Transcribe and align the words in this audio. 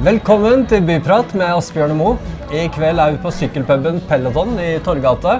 Velkommen 0.00 0.62
til 0.64 0.80
Byprat 0.88 1.34
med 1.36 1.50
Asbjørn 1.58 1.90
og 1.92 1.98
Mo. 1.98 2.10
I 2.56 2.62
kveld 2.72 3.02
er 3.02 3.10
vi 3.12 3.18
på 3.20 3.28
sykkelpuben 3.36 3.98
Peloton 4.08 4.54
i 4.56 4.78
Torgata. 4.80 5.34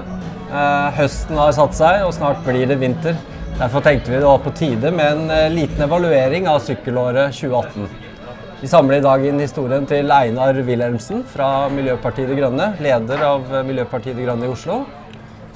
Eh, 0.50 0.98
høsten 0.98 1.38
har 1.40 1.54
satt 1.56 1.78
seg, 1.78 2.02
og 2.04 2.12
snart 2.12 2.42
blir 2.44 2.68
det 2.68 2.76
vinter. 2.82 3.16
Derfor 3.56 3.80
tenkte 3.80 4.12
vi 4.12 4.18
det 4.18 4.28
var 4.28 4.42
på 4.44 4.52
tide 4.58 4.92
med 4.92 5.14
en 5.14 5.32
eh, 5.32 5.46
liten 5.54 5.80
evaluering 5.86 6.50
av 6.52 6.60
sykkelåret 6.66 7.32
2018. 7.38 7.88
Vi 8.60 8.68
samler 8.68 9.00
i 9.00 9.06
dag 9.08 9.24
inn 9.30 9.40
historien 9.40 9.88
til 9.88 10.12
Einar 10.12 10.60
Wilhelmsen 10.68 11.24
fra 11.32 11.48
Miljøpartiet 11.72 12.28
De 12.28 12.36
Grønne, 12.36 12.74
leder 12.84 13.26
av 13.30 13.48
eh, 13.48 13.64
Miljøpartiet 13.64 14.20
De 14.20 14.28
Grønne 14.28 14.44
i 14.44 14.52
Oslo. 14.52 14.82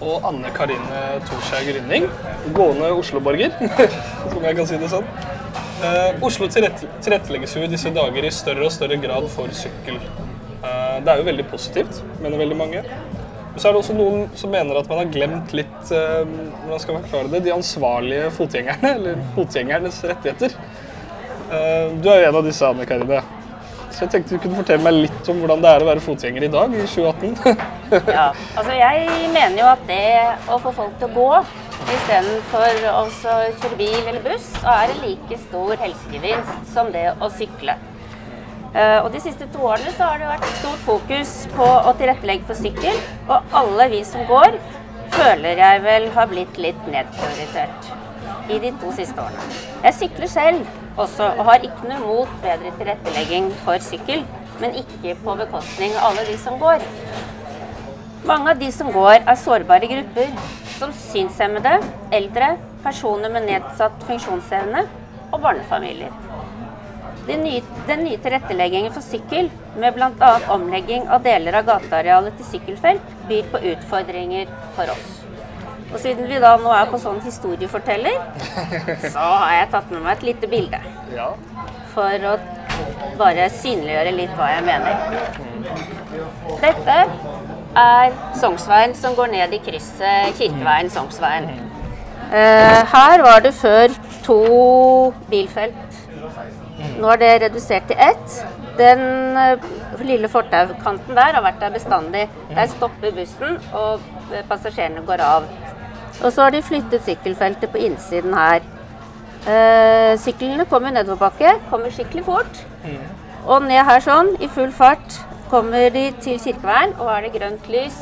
Og 0.00 0.25
Anne 0.30 0.48
Karine 0.57 1.05
Torskjær 1.29 1.68
Grynning, 1.68 2.09
gående 2.57 2.89
Osloborger, 2.96 3.52
om 4.32 4.48
jeg 4.48 4.62
kan 4.62 4.73
si 4.73 4.80
det 4.80 4.95
sånn. 4.96 5.33
Eh, 5.84 6.22
Oslo 6.24 6.46
tilrette- 6.48 6.88
tilrettelegges 7.04 7.56
jo 7.56 7.64
i 7.64 7.68
disse 7.68 7.90
dager 7.92 8.24
i 8.24 8.30
større 8.32 8.64
og 8.68 8.72
større 8.72 8.96
grad 9.02 9.26
for 9.32 9.52
sykkel. 9.52 9.98
Eh, 10.64 10.96
det 11.04 11.12
er 11.12 11.20
jo 11.20 11.26
veldig 11.29 11.46
positivt, 11.50 12.00
mener 12.22 12.40
veldig 12.40 12.56
mange. 12.56 12.82
Men 12.84 13.61
så 13.61 13.68
er 13.68 13.75
det 13.76 13.82
også 13.82 13.96
noen 13.98 14.25
som 14.39 14.50
mener 14.50 14.78
at 14.80 14.89
man 14.90 15.02
har 15.02 15.12
glemt 15.14 15.52
litt 15.54 15.92
eh, 15.94 16.25
hvordan 16.25 16.80
skal 16.82 16.96
man 16.96 17.04
forklare 17.04 17.32
det, 17.34 17.44
de 17.44 17.54
ansvarlige 17.54 18.32
fotgjengerne, 18.39 18.92
eller 18.96 19.22
fotgjengernes 19.36 20.02
rettigheter. 20.11 20.56
Du 22.00 22.06
er 22.08 22.22
jo 22.22 22.28
en 22.30 22.36
av 22.40 22.46
disse, 22.46 22.66
Anne 22.66 22.86
Karine. 22.89 23.18
Så 23.94 24.06
jeg 24.06 24.11
tenkte 24.11 24.34
du 24.34 24.40
kunne 24.42 24.56
fortelle 24.58 24.82
meg 24.82 24.96
litt 25.04 25.28
om 25.30 25.39
hvordan 25.39 25.61
det 25.62 25.70
er 25.70 25.84
å 25.84 25.86
være 25.86 26.03
fotgjenger 26.03 26.46
i 26.48 26.50
dag, 26.50 26.72
i 26.75 26.86
2018. 26.89 27.61
Ja, 28.16 28.30
altså 28.56 28.72
jeg 28.75 29.28
mener 29.30 29.58
jo 29.61 29.66
at 29.70 29.82
det 29.86 30.06
å 30.50 30.56
få 30.58 30.72
folk 30.75 30.96
til 30.98 31.12
å 31.12 31.14
gå 31.14 31.28
istedenfor 31.93 32.84
å 32.91 33.02
kjøre 33.20 33.77
bil 33.78 33.98
eller 34.08 34.22
buss, 34.25 34.47
er 34.62 34.92
en 34.92 35.02
like 35.05 35.38
stor 35.47 35.75
helsegevinst 35.80 36.70
som 36.75 36.92
det 36.94 37.08
å 37.20 37.30
sykle. 37.33 37.77
Eh, 38.75 39.00
Og 39.05 39.12
De 39.12 39.20
siste 39.20 39.47
to 39.52 39.58
årene 39.62 39.92
så 39.97 40.08
har 40.11 40.19
det 40.19 40.30
vært 40.30 40.48
stort 40.58 40.80
fokus 40.86 41.34
på 41.55 41.66
å 41.66 41.92
tilrettelegge 41.98 42.47
for 42.48 42.58
sykkel. 42.58 42.97
Og 43.28 43.55
alle 43.61 43.89
vi 43.92 44.00
som 44.05 44.25
går, 44.27 44.56
føler 45.14 45.61
jeg 45.62 45.83
vel 45.84 46.09
har 46.17 46.27
blitt 46.27 46.56
litt 46.59 46.89
nedprioritert 46.91 47.92
i 48.50 48.59
de 48.59 48.72
to 48.81 48.91
siste 48.97 49.20
årene. 49.20 49.44
Jeg 49.84 49.94
sykler 50.00 50.28
selv 50.33 50.66
også, 50.97 51.28
og 51.39 51.44
har 51.48 51.62
ikke 51.62 51.89
noe 51.89 52.00
imot 52.00 52.34
bedre 52.42 52.72
tilrettelegging 52.81 53.53
for 53.64 53.78
sykkel, 53.83 54.25
men 54.61 54.75
ikke 54.81 55.14
på 55.22 55.37
bekostning 55.39 55.94
av 55.97 56.11
alle 56.11 56.27
de 56.27 56.37
som 56.39 56.59
går. 56.59 56.83
Mange 58.27 58.50
av 58.50 58.59
de 58.59 58.70
som 58.72 58.91
går, 58.92 59.22
er 59.22 59.39
sårbare 59.39 59.89
grupper, 59.91 60.31
som 60.78 60.92
synshemmede, 60.97 61.78
eldre, 62.14 62.55
personer 62.84 63.33
med 63.33 63.47
nedsatt 63.48 64.05
funksjonsevne 64.08 64.84
og 65.33 65.41
barnefamilier. 65.42 66.12
Den 67.25 67.41
nye, 67.47 67.62
den 67.89 68.03
nye 68.05 68.20
tilretteleggingen 68.20 68.92
for 68.92 69.05
sykkel, 69.05 69.48
med 69.81 69.97
bl.a. 69.97 70.33
omlegging 70.53 71.06
av 71.08 71.22
deler 71.25 71.56
av 71.61 71.69
gatearealet 71.70 72.36
til 72.36 72.50
sykkelfelt, 72.50 73.14
byr 73.31 73.47
på 73.53 73.62
utfordringer 73.72 74.50
for 74.77 74.92
oss. 74.92 75.14
Og 75.94 76.00
siden 76.03 76.28
vi 76.28 76.41
da 76.42 76.56
nå 76.61 76.72
er 76.75 76.91
på 76.91 77.00
sånn 77.00 77.22
historieforteller, 77.25 78.19
så 79.14 79.25
har 79.25 79.55
jeg 79.61 79.70
tatt 79.72 79.94
med 79.94 80.05
meg 80.05 80.19
et 80.19 80.28
lite 80.33 80.50
bilde. 80.53 80.83
For 81.94 82.28
å 82.28 82.36
bare 83.20 83.48
synliggjøre 83.55 84.14
litt 84.19 84.36
hva 84.36 84.50
jeg 84.56 84.66
mener. 84.66 84.94
Dette 86.61 86.98
er 87.77 88.14
Sognsveien 88.41 88.94
som 88.98 89.14
går 89.19 89.33
ned 89.33 89.55
i 89.56 89.61
krysset 89.62 90.36
Kirkeveien-Sognsveien. 90.39 91.48
Eh, 92.34 92.81
her 92.94 93.22
var 93.22 93.42
det 93.44 93.55
før 93.55 93.92
to 94.25 95.12
bilfelt. 95.31 95.98
Nå 96.98 97.11
er 97.12 97.20
det 97.20 97.33
redusert 97.44 97.86
til 97.91 98.00
ett. 98.00 98.39
Den 98.78 99.36
eh, 99.39 99.66
lille 100.03 100.28
fortaukanten 100.28 101.14
der 101.14 101.36
har 101.36 101.44
vært 101.44 101.61
der 101.62 101.75
bestandig. 101.75 102.28
Der 102.55 102.70
stopper 102.70 103.14
bussen, 103.14 103.58
og 103.72 104.00
eh, 104.33 104.42
passasjerene 104.48 105.05
går 105.06 105.22
av. 105.22 105.50
Og 106.22 106.33
så 106.33 106.47
har 106.47 106.55
de 106.55 106.62
flyttet 106.62 107.04
sykkelfeltet 107.04 107.70
på 107.70 107.82
innsiden 107.88 108.34
her. 108.38 108.62
Syklene 110.16 110.65
kommer 110.65 110.94
nedoverbakke, 110.94 111.50
kommer 111.69 111.91
skikkelig 111.93 112.22
fort. 112.25 112.60
Og 113.44 113.66
ned 113.66 113.82
her 113.84 114.00
sånn, 114.00 114.31
i 114.41 114.49
full 114.49 114.70
fart, 114.72 115.19
kommer 115.50 115.91
de 115.94 116.09
til 116.25 116.41
kirkevern 116.43 116.97
og 116.99 117.10
er 117.12 117.27
det 117.27 117.34
grønt 117.38 117.71
lys, 117.72 118.00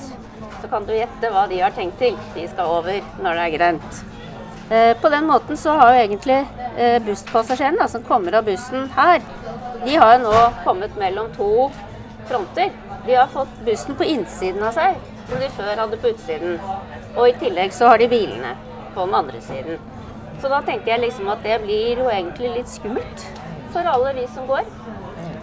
så 0.61 0.71
kan 0.71 0.87
du 0.87 0.95
gjette 0.95 1.31
hva 1.35 1.45
de 1.51 1.61
har 1.63 1.75
tenkt 1.77 1.99
til. 2.03 2.17
De 2.37 2.47
skal 2.49 2.71
over 2.79 3.01
når 3.23 3.39
det 3.39 3.45
er 3.47 3.57
grønt. 3.57 4.03
Eh, 4.71 4.93
På 5.03 5.11
den 5.13 5.27
måten 5.29 5.59
så 5.59 5.75
har 5.77 5.93
jo 5.95 6.03
egentlig 6.05 6.41
eh, 6.77 6.99
busspassasjerene 7.05 7.89
som 7.91 8.05
kommer 8.07 8.39
av 8.39 8.47
bussen 8.47 8.89
her, 8.97 9.21
de 9.85 9.97
har 9.99 10.13
jo 10.15 10.29
nå 10.29 10.41
kommet 10.65 10.93
mellom 10.99 11.33
to 11.35 11.71
fronter. 12.29 12.71
De 13.07 13.15
har 13.19 13.27
fått 13.27 13.57
bussen 13.67 13.97
på 13.99 14.07
innsiden 14.07 14.63
av 14.63 14.77
seg, 14.77 14.99
som 15.27 15.41
de 15.43 15.49
før 15.57 15.81
hadde 15.81 15.99
på 15.99 16.13
utsiden. 16.13 16.61
Og 17.17 17.25
i 17.27 17.35
tillegg 17.41 17.75
så 17.75 17.89
har 17.91 17.99
de 17.99 18.07
bilene 18.13 18.55
på 18.95 19.03
den 19.03 19.17
andre 19.19 19.41
siden. 19.43 19.81
Så 20.39 20.51
da 20.53 20.61
tenker 20.63 20.93
jeg 20.93 21.03
liksom 21.03 21.33
at 21.35 21.43
det 21.43 21.59
blir 21.65 21.99
jo 22.05 22.07
egentlig 22.13 22.53
litt 22.61 22.71
skummelt 22.71 23.27
for 23.75 23.91
alle 23.91 24.15
vi 24.21 24.29
som 24.31 24.47
går. 24.47 24.71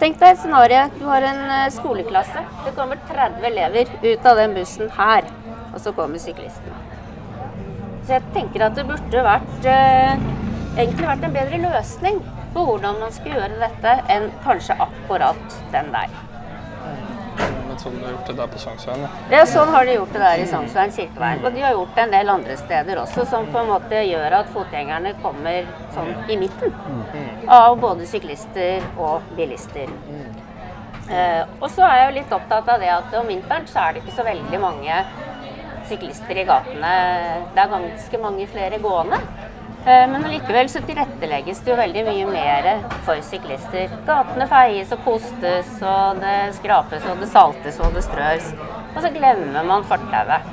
Tenk 0.00 0.16
deg 0.16 0.30
et 0.32 0.38
scenario. 0.40 0.84
Du 0.96 1.02
har 1.10 1.24
en 1.28 1.40
eh, 1.52 1.66
skoleklasse. 1.74 2.40
Det 2.64 2.70
kommer 2.72 2.96
30 3.10 3.42
elever 3.50 3.90
ut 4.00 4.28
av 4.30 4.38
den 4.40 4.54
bussen 4.56 4.88
her, 4.96 5.26
og 5.74 5.76
så 5.84 5.92
kommer 5.92 6.22
syklistene. 6.22 6.78
Så 8.06 8.14
jeg 8.14 8.24
tenker 8.32 8.64
at 8.64 8.78
det 8.78 8.86
burde 8.88 9.26
vært 9.26 9.68
eh, 9.68 10.24
egentlig 10.78 11.04
vært 11.04 11.28
en 11.28 11.36
bedre 11.36 11.60
løsning 11.66 12.22
på 12.54 12.64
hvordan 12.70 12.96
man 13.02 13.12
skal 13.12 13.36
gjøre 13.36 13.60
dette, 13.60 13.94
enn 14.16 14.30
kanskje 14.46 14.78
akkurat 14.86 15.60
den 15.76 15.92
der. 15.92 16.16
Men 17.80 17.86
sånn 17.86 17.94
de 17.96 18.04
har 18.04 18.12
gjort 18.12 18.26
det 18.28 18.36
der 18.36 18.50
på 18.52 18.58
Sognsveien. 18.60 19.06
ja. 19.30 19.44
Sånn 19.48 19.68
har 19.72 19.84
de 19.88 19.94
gjort 19.94 20.12
det 20.12 20.20
der 20.20 20.42
i 20.42 20.46
Sognsveien 20.50 20.92
Kirkeveien. 20.92 21.44
Og 21.44 21.54
de 21.54 21.60
har 21.64 21.72
gjort 21.72 21.94
det 21.96 22.02
en 22.02 22.10
del 22.10 22.28
andre 22.28 22.56
steder 22.56 23.00
også, 23.00 23.24
som 23.30 23.46
på 23.52 23.58
en 23.62 23.70
måte 23.72 24.02
gjør 24.04 24.36
at 24.40 24.50
fotgjengerne 24.52 25.14
kommer 25.22 25.66
sånn 25.94 26.12
i 26.28 26.36
midten 26.36 26.74
av 27.48 27.78
både 27.80 28.06
syklister 28.06 28.84
og 28.98 29.22
bilister. 29.36 29.88
Eh, 31.10 31.42
og 31.60 31.70
så 31.70 31.82
er 31.88 31.96
jeg 31.96 32.08
jo 32.10 32.16
litt 32.20 32.32
opptatt 32.36 32.68
av 32.68 32.80
det 32.80 32.90
at 32.94 33.14
om 33.18 33.26
vinteren 33.26 33.66
så 33.66 33.80
er 33.88 33.92
det 33.96 34.02
ikke 34.04 34.14
så 34.20 34.26
veldig 34.28 34.60
mange 34.62 35.00
syklister 35.90 36.38
i 36.38 36.44
gatene. 36.46 36.92
Det 37.54 37.64
er 37.64 37.72
ganske 37.72 38.20
mange 38.22 38.46
flere 38.46 38.78
gående. 38.78 39.18
Eh, 39.86 40.08
Men 40.10 40.22
likevel 40.28 40.68
så 40.68 40.82
tilrettelegges 40.84 41.62
det 41.64 41.72
jo 41.72 41.76
veldig 41.78 42.02
mye 42.08 42.26
mer 42.28 42.68
for 43.06 43.20
syklister. 43.24 43.92
Gatene 44.08 44.48
feies 44.50 44.92
og 44.92 45.00
postes, 45.06 45.70
og 45.80 46.20
det 46.20 46.36
skrapes 46.58 47.06
og 47.08 47.22
det 47.22 47.30
saltes 47.32 47.80
og 47.80 47.94
det 47.96 48.04
strøs. 48.04 48.52
Og 48.94 49.00
så 49.04 49.12
glemmer 49.14 49.64
man 49.64 49.86
fortauet. 49.88 50.50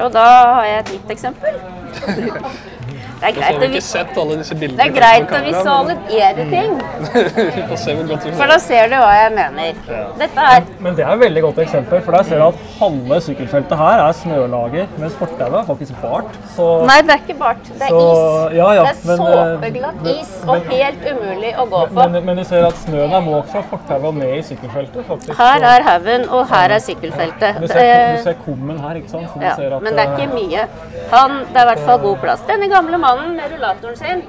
Og 0.00 0.12
da 0.12 0.26
har 0.54 0.64
jeg 0.68 0.84
et 0.84 0.92
nytt 0.96 1.16
eksempel. 1.16 1.60
Det 3.20 3.28
er 3.28 3.34
Så 3.34 3.42
har 3.42 3.52
greit 3.52 3.60
vi 3.60 3.66
ikke 3.74 3.82
sett 3.84 4.18
alle 4.18 4.36
disse 4.40 4.54
bildene. 4.56 4.76
det 4.80 4.86
er 4.86 4.94
greit 4.96 5.32
å 5.36 5.40
visualisere 5.44 6.44
ting, 6.50 6.70
Vi 7.56 7.62
får 7.68 7.76
se 7.82 7.94
hvor 7.98 8.06
godt 8.08 8.24
vi 8.24 8.32
for 8.38 8.46
da 8.48 8.56
ser 8.58 8.88
du 8.88 8.94
hva 8.96 9.10
jeg 9.16 9.32
mener. 9.36 9.74
Dette 10.18 10.46
er 10.54 10.64
Men 10.80 10.94
det 10.96 11.04
er 11.04 11.12
et 11.12 11.20
veldig 11.20 11.42
godt 11.44 11.58
eksempel, 11.64 12.00
for 12.06 12.16
der 12.16 12.22
ser 12.30 12.40
du 12.40 12.44
at 12.46 12.62
halve 12.78 13.18
sykkelfeltet 13.26 13.76
her 13.82 14.02
er 14.06 14.12
snølager, 14.16 14.86
mens 15.02 15.18
fortauet 15.20 15.58
er 15.60 15.66
faktisk 15.68 16.00
bart. 16.00 16.30
Så 16.56 16.68
Nei, 16.88 16.96
det 17.02 17.10
er 17.16 17.20
ikke 17.26 17.36
bart. 17.42 17.62
Det 17.68 17.82
er 17.82 17.88
Så- 17.88 18.00
is. 18.00 18.56
ja, 18.56 18.70
ja, 18.78 18.84
det 18.84 18.96
er 18.96 19.06
men, 19.10 19.20
eh, 19.20 19.36
såpeglatt 19.60 20.00
men- 20.02 20.14
is 20.14 20.32
og 20.46 20.72
helt 20.72 21.04
umulig 21.12 21.52
å 21.56 21.68
gå 21.74 21.82
på. 21.92 22.08
men, 22.10 22.24
men 22.24 22.36
du 22.36 22.44
ser 22.44 22.64
at 22.70 22.74
snøen 22.86 23.12
er 23.12 23.20
måkt 23.28 23.48
fra 23.52 23.62
fortauet 23.74 24.04
og 24.04 24.14
ned 24.14 24.34
i 24.38 24.42
sykkelfeltet, 24.48 25.04
faktisk. 25.10 25.36
Her 25.36 25.60
er 25.74 25.82
haugen, 25.90 26.28
og 26.30 26.48
her 26.48 26.70
er 26.70 26.78
sykkelfeltet. 26.80 27.60
du 27.60 27.66
ser, 27.68 27.78
Eh, 27.84 28.16
du 28.16 28.22
ser 28.22 28.34
kummen 28.46 28.78
her, 28.80 28.94
ikke 28.96 29.10
sant? 29.10 29.28
Så 29.28 29.38
du 29.38 29.44
Ja, 29.44 29.54
ser 29.56 29.76
at, 29.76 29.82
men 29.82 29.92
det 29.96 30.06
er 30.06 30.12
eh, 30.12 30.16
ikke 30.16 30.32
mye. 30.32 30.68
Han, 31.10 31.30
det 31.52 31.56
er 31.56 31.62
i 31.62 31.74
hvert 31.74 31.84
fall 31.86 31.98
god 31.98 32.16
plass. 32.20 32.40
Denne 32.48 32.68
gamle 32.70 32.96
mannen 32.98 33.08
med 33.18 33.52
rullatoren 33.52 33.96
sin, 33.96 34.22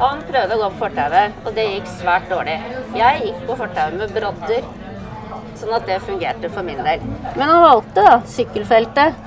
han 0.00 0.22
prøvde 0.28 0.56
å 0.56 0.60
gå 0.60 0.68
på 0.72 0.80
fortauet, 0.84 1.40
og 1.44 1.54
det 1.56 1.66
gikk 1.66 1.88
svært 1.92 2.30
dårlig. 2.32 2.56
Jeg 2.96 3.24
gikk 3.26 3.42
på 3.48 3.56
fortauet 3.60 3.96
med 4.00 4.14
brodder, 4.16 4.68
sånn 5.60 5.74
at 5.76 5.86
det 5.88 5.98
fungerte 6.06 6.50
for 6.52 6.66
min 6.66 6.80
del. 6.84 7.04
Men 7.36 7.44
han 7.46 7.62
valgte 7.64 8.04
da 8.06 8.14
sykkelfeltet 8.24 9.18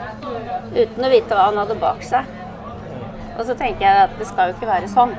uten 0.74 1.06
å 1.06 1.12
vite 1.14 1.36
hva 1.36 1.50
han 1.52 1.60
hadde 1.62 1.78
bak 1.82 2.02
seg. 2.08 2.30
Og 3.38 3.46
så 3.48 3.56
tenker 3.58 3.86
jeg 3.86 4.08
at 4.08 4.18
det 4.20 4.30
skal 4.30 4.50
jo 4.50 4.58
ikke 4.58 4.70
være 4.70 4.90
sånn. 4.92 5.14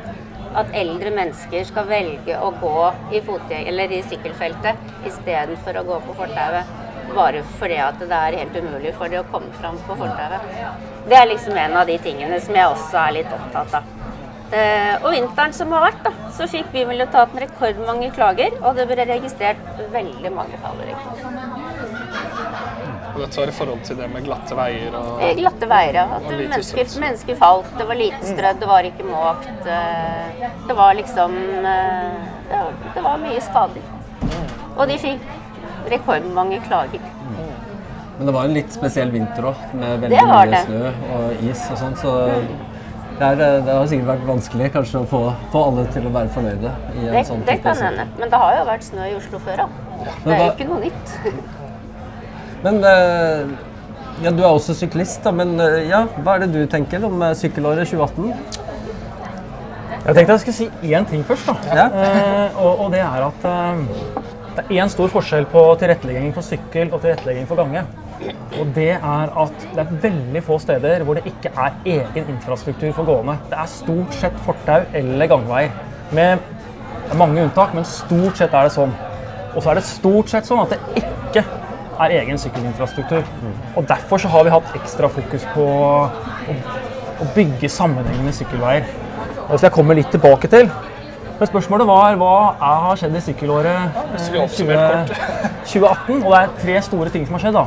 At 0.55 0.71
eldre 0.79 1.11
mennesker 1.15 1.65
skal 1.67 1.89
velge 1.89 2.39
å 2.39 2.53
gå 2.61 2.79
i, 3.11 3.23
fotgjeng- 3.27 3.67
eller 3.71 3.91
i 3.91 4.05
sykkelfeltet 4.07 5.07
istedenfor 5.09 5.81
å 5.81 5.87
gå 5.89 6.01
på 6.05 6.19
fortauet. 6.21 6.84
Bare 7.15 7.43
fordi 7.59 7.77
at 7.85 7.99
det 8.01 8.11
er 8.21 8.39
helt 8.41 8.57
umulig 8.63 8.95
for 8.99 9.09
de 9.13 9.21
å 9.21 9.27
komme 9.33 9.53
fram 9.61 9.77
på 9.87 9.97
fortauet. 10.01 10.41
Det 11.09 11.19
er 11.19 11.29
liksom 11.31 11.57
en 11.61 11.77
av 11.77 11.87
de 11.87 11.99
tingene 11.99 12.41
som 12.41 12.55
jeg 12.57 12.71
også 12.73 12.97
er 13.07 13.13
litt 13.21 13.35
opptatt 13.37 13.75
av. 13.81 13.91
Eh, 14.55 14.95
og 15.03 15.11
vinteren 15.13 15.53
som 15.57 15.73
har 15.75 15.83
vært, 15.89 16.03
da, 16.05 16.11
så 16.37 16.47
fikk 16.51 16.69
Bymiljøetaten 16.73 17.41
rekordmange 17.43 18.11
klager, 18.15 18.55
og 18.63 18.77
det 18.79 18.87
ble 18.91 19.07
registrert 19.09 19.63
veldig 19.93 20.31
mange 20.37 20.59
fallulykker. 20.63 21.13
Og 23.15 23.21
dette 23.23 23.39
var 23.39 23.51
i 23.51 23.55
forhold 23.55 23.83
til 23.87 23.99
det 24.01 24.09
med 24.11 24.25
glatte 24.27 24.57
veier 24.59 24.95
og 24.99 25.21
Eh, 25.23 25.35
Glatte 25.39 25.69
veier, 25.71 25.95
ja. 26.01 26.05
At 26.17 26.25
mennesker, 26.31 26.89
mennesker 27.01 27.37
falt. 27.39 27.69
Det 27.79 27.87
var 27.87 27.99
lite 27.99 28.27
strødd, 28.27 28.59
det 28.63 28.69
var 28.71 28.89
ikke 28.89 29.07
måkt. 29.07 29.67
eh, 29.67 30.49
Det 30.69 30.77
var 30.77 30.95
liksom 30.99 31.35
Det 31.55 32.59
var, 32.59 32.73
det 32.95 33.03
var 33.05 33.19
mye 33.23 33.41
skader. 33.41 33.83
Og 34.77 34.89
de 34.91 34.99
fikk 34.99 35.21
rekordmange 35.91 36.61
klager. 36.67 37.03
Men 38.19 38.29
det 38.29 38.35
var 38.37 38.47
en 38.47 38.55
litt 38.55 38.71
spesiell 38.75 39.11
vinter 39.11 39.49
òg, 39.51 39.63
med 39.75 40.05
veldig 40.05 40.21
mye 40.29 40.45
det. 40.53 40.61
snø 40.69 40.93
og 41.17 41.43
is 41.49 41.65
og 41.75 41.81
sånn. 41.81 41.97
Så 41.99 42.13
det, 43.19 43.27
er, 43.27 43.41
det 43.67 43.75
har 43.75 43.89
sikkert 43.91 44.09
vært 44.13 44.25
vanskelig 44.29 44.69
kanskje 44.75 45.03
å 45.03 45.09
få, 45.11 45.21
få 45.53 45.65
alle 45.71 45.85
til 45.95 46.07
å 46.07 46.13
være 46.15 46.31
fornøyde 46.35 46.71
i 46.95 47.05
en 47.09 47.13
Det, 47.17 47.25
sånn 47.31 47.43
det 47.47 47.59
type 47.59 47.67
kan 47.67 47.83
hende. 47.89 48.07
Men 48.21 48.31
det 48.33 48.41
har 48.45 48.57
jo 48.59 48.65
vært 48.71 48.87
snø 48.87 49.09
i 49.11 49.15
Oslo 49.19 49.41
før, 49.43 49.65
da. 49.65 49.69
Det 50.25 50.35
er 50.35 50.43
jo 50.45 50.51
ikke 50.53 50.69
noe 50.71 50.81
nytt. 50.83 51.15
Men 52.65 52.81
eh, 52.91 53.55
ja, 54.25 54.31
du 54.31 54.43
er 54.45 54.49
også 54.51 54.75
syklist, 54.79 55.21
da. 55.27 55.35
Men 55.35 55.55
eh, 55.63 55.81
ja, 55.91 56.05
hva 56.23 56.37
er 56.39 56.47
det 56.47 56.53
du 56.55 56.63
tenker 56.71 57.03
om 57.07 57.23
eh, 57.23 57.35
sykkelåret 57.39 57.91
2018? 57.91 58.63
Jeg 60.05 60.15
tenkte 60.19 60.35
jeg 60.35 60.41
skulle 60.43 60.59
si 60.59 60.95
én 60.95 61.07
ting 61.09 61.23
først. 61.27 61.51
da. 61.51 61.55
Ja. 61.83 61.87
Eh, 61.89 62.59
og, 62.61 62.85
og 62.87 62.91
det 62.95 63.01
er 63.03 63.27
at 63.27 63.47
eh, 63.51 64.34
det 64.55 64.63
er 64.65 64.85
én 64.85 64.91
stor 64.93 65.11
forskjell 65.11 65.49
på 65.51 65.63
tilrettelegging 65.81 66.35
for 66.35 66.47
sykkel 66.47 66.93
og 66.93 67.01
tilrettelegging 67.03 67.47
for 67.51 67.59
gange. 67.59 67.83
Og 68.61 68.69
det 68.77 68.93
er 68.95 69.33
at 69.43 69.65
det 69.75 69.83
er 69.83 69.97
veldig 70.05 70.43
få 70.47 70.59
steder 70.63 71.03
hvor 71.03 71.19
det 71.19 71.25
ikke 71.27 71.51
er 71.59 71.75
egen 71.97 72.31
infrastruktur 72.37 72.93
for 72.95 73.09
gående. 73.09 73.35
Det 73.51 73.59
er 73.59 73.73
stort 73.73 74.15
sett 74.15 74.39
fortau 74.47 74.87
eller 74.95 75.31
gangveier. 75.33 75.75
Med 76.15 76.39
mange 77.19 77.43
unntak, 77.43 77.75
men 77.75 77.85
stort 77.89 78.39
sett 78.39 78.55
er 78.55 78.69
det 78.69 78.77
sånn. 78.77 78.95
Og 79.55 79.63
så 79.63 79.73
er 79.73 79.81
det 79.81 79.87
stort 79.89 80.31
sett 80.31 80.47
sånn 80.47 80.63
at 80.63 80.77
det 80.77 81.03
ikke 81.03 81.45
er 82.05 82.17
egen 82.21 82.39
sykkelinfrastruktur. 82.39 83.27
Og 83.75 83.91
derfor 83.91 84.23
så 84.23 84.31
har 84.31 84.47
vi 84.47 84.55
hatt 84.55 84.75
ekstra 84.79 85.11
fokus 85.11 85.47
på 85.55 85.67
å, 85.67 86.57
å 87.23 87.31
bygge 87.35 87.71
sammenhengende 87.71 88.35
sykkelveier. 88.39 88.87
Det 89.45 89.59
skal 89.59 89.69
jeg 89.69 89.77
komme 89.77 89.99
litt 89.99 90.15
tilbake 90.15 90.51
til. 90.51 90.71
Men 91.39 91.51
spørsmålet 91.51 91.89
var 91.89 92.19
hva 92.21 92.35
har 92.61 92.99
skjedd 93.01 93.17
i 93.19 93.23
sykkelåret 93.25 93.97
Hvis 94.13 94.29
vi 94.31 94.39
eh, 94.39 94.45
oppsummerer 94.45 95.09
20 95.67 95.89
2018? 95.89 96.21
Og 96.21 96.29
det 96.31 96.41
er 96.41 96.53
tre 96.61 96.77
store 96.87 97.15
ting 97.15 97.27
som 97.27 97.39
har 97.39 97.43
skjedd. 97.45 97.59
da. 97.59 97.65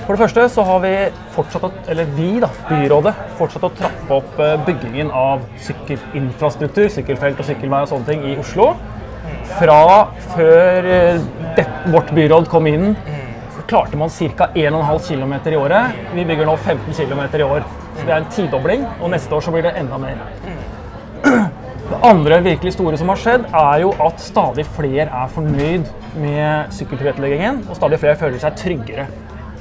For 0.00 0.16
det 0.16 0.22
første 0.22 0.46
så 0.50 0.64
har 0.64 0.80
vi 0.82 0.92
fortsatt, 1.34 1.66
å, 1.68 1.70
eller 1.92 2.08
vi 2.16 2.30
da, 2.42 2.48
byrådet, 2.70 3.12
fortsatt 3.38 3.66
å 3.68 3.70
trappe 3.78 4.18
opp 4.18 4.38
eh, 4.42 4.54
byggingen 4.66 5.12
av 5.14 5.44
sykkelinfrastruktur, 5.66 6.88
sykkelfelt 6.94 7.42
og 7.42 7.46
sykkelvei 7.50 7.82
og 7.84 7.92
sånne 7.92 8.08
ting 8.08 8.24
i 8.30 8.34
Oslo. 8.40 8.72
Fra 9.58 9.80
før 10.32 10.88
eh, 10.88 11.22
det, 11.58 11.66
vårt 11.92 12.10
byråd 12.16 12.48
kom 12.50 12.66
inn, 12.72 12.94
klarte 13.68 14.00
man 14.00 14.10
ca. 14.10 14.48
1,5 14.56 15.10
km 15.12 15.36
i 15.52 15.60
året. 15.60 16.00
Vi 16.16 16.24
bygger 16.24 16.48
nå 16.48 16.56
15 16.56 16.98
km 16.98 17.22
i 17.28 17.46
år. 17.46 17.68
Så 17.98 18.06
det 18.06 18.14
er 18.14 18.18
en 18.22 18.32
tidobling, 18.32 18.88
og 18.98 19.12
neste 19.12 19.34
år 19.34 19.44
så 19.44 19.52
blir 19.52 19.68
det 19.68 19.76
enda 19.76 20.00
mer. 20.00 20.24
Det 21.88 21.98
andre 22.04 22.36
virkelig 22.44 22.74
store 22.74 22.98
som 23.00 23.08
har 23.08 23.16
skjedd, 23.16 23.44
er 23.56 23.78
jo 23.80 23.94
at 24.04 24.20
stadig 24.20 24.66
flere 24.76 25.06
er 25.08 25.30
fornøyd 25.32 25.86
med 26.20 26.74
sykkeltilretteleggingen, 26.76 27.62
og 27.64 27.78
stadig 27.78 27.96
flere 28.02 28.18
føler 28.20 28.42
seg 28.42 28.58
tryggere. 28.60 29.06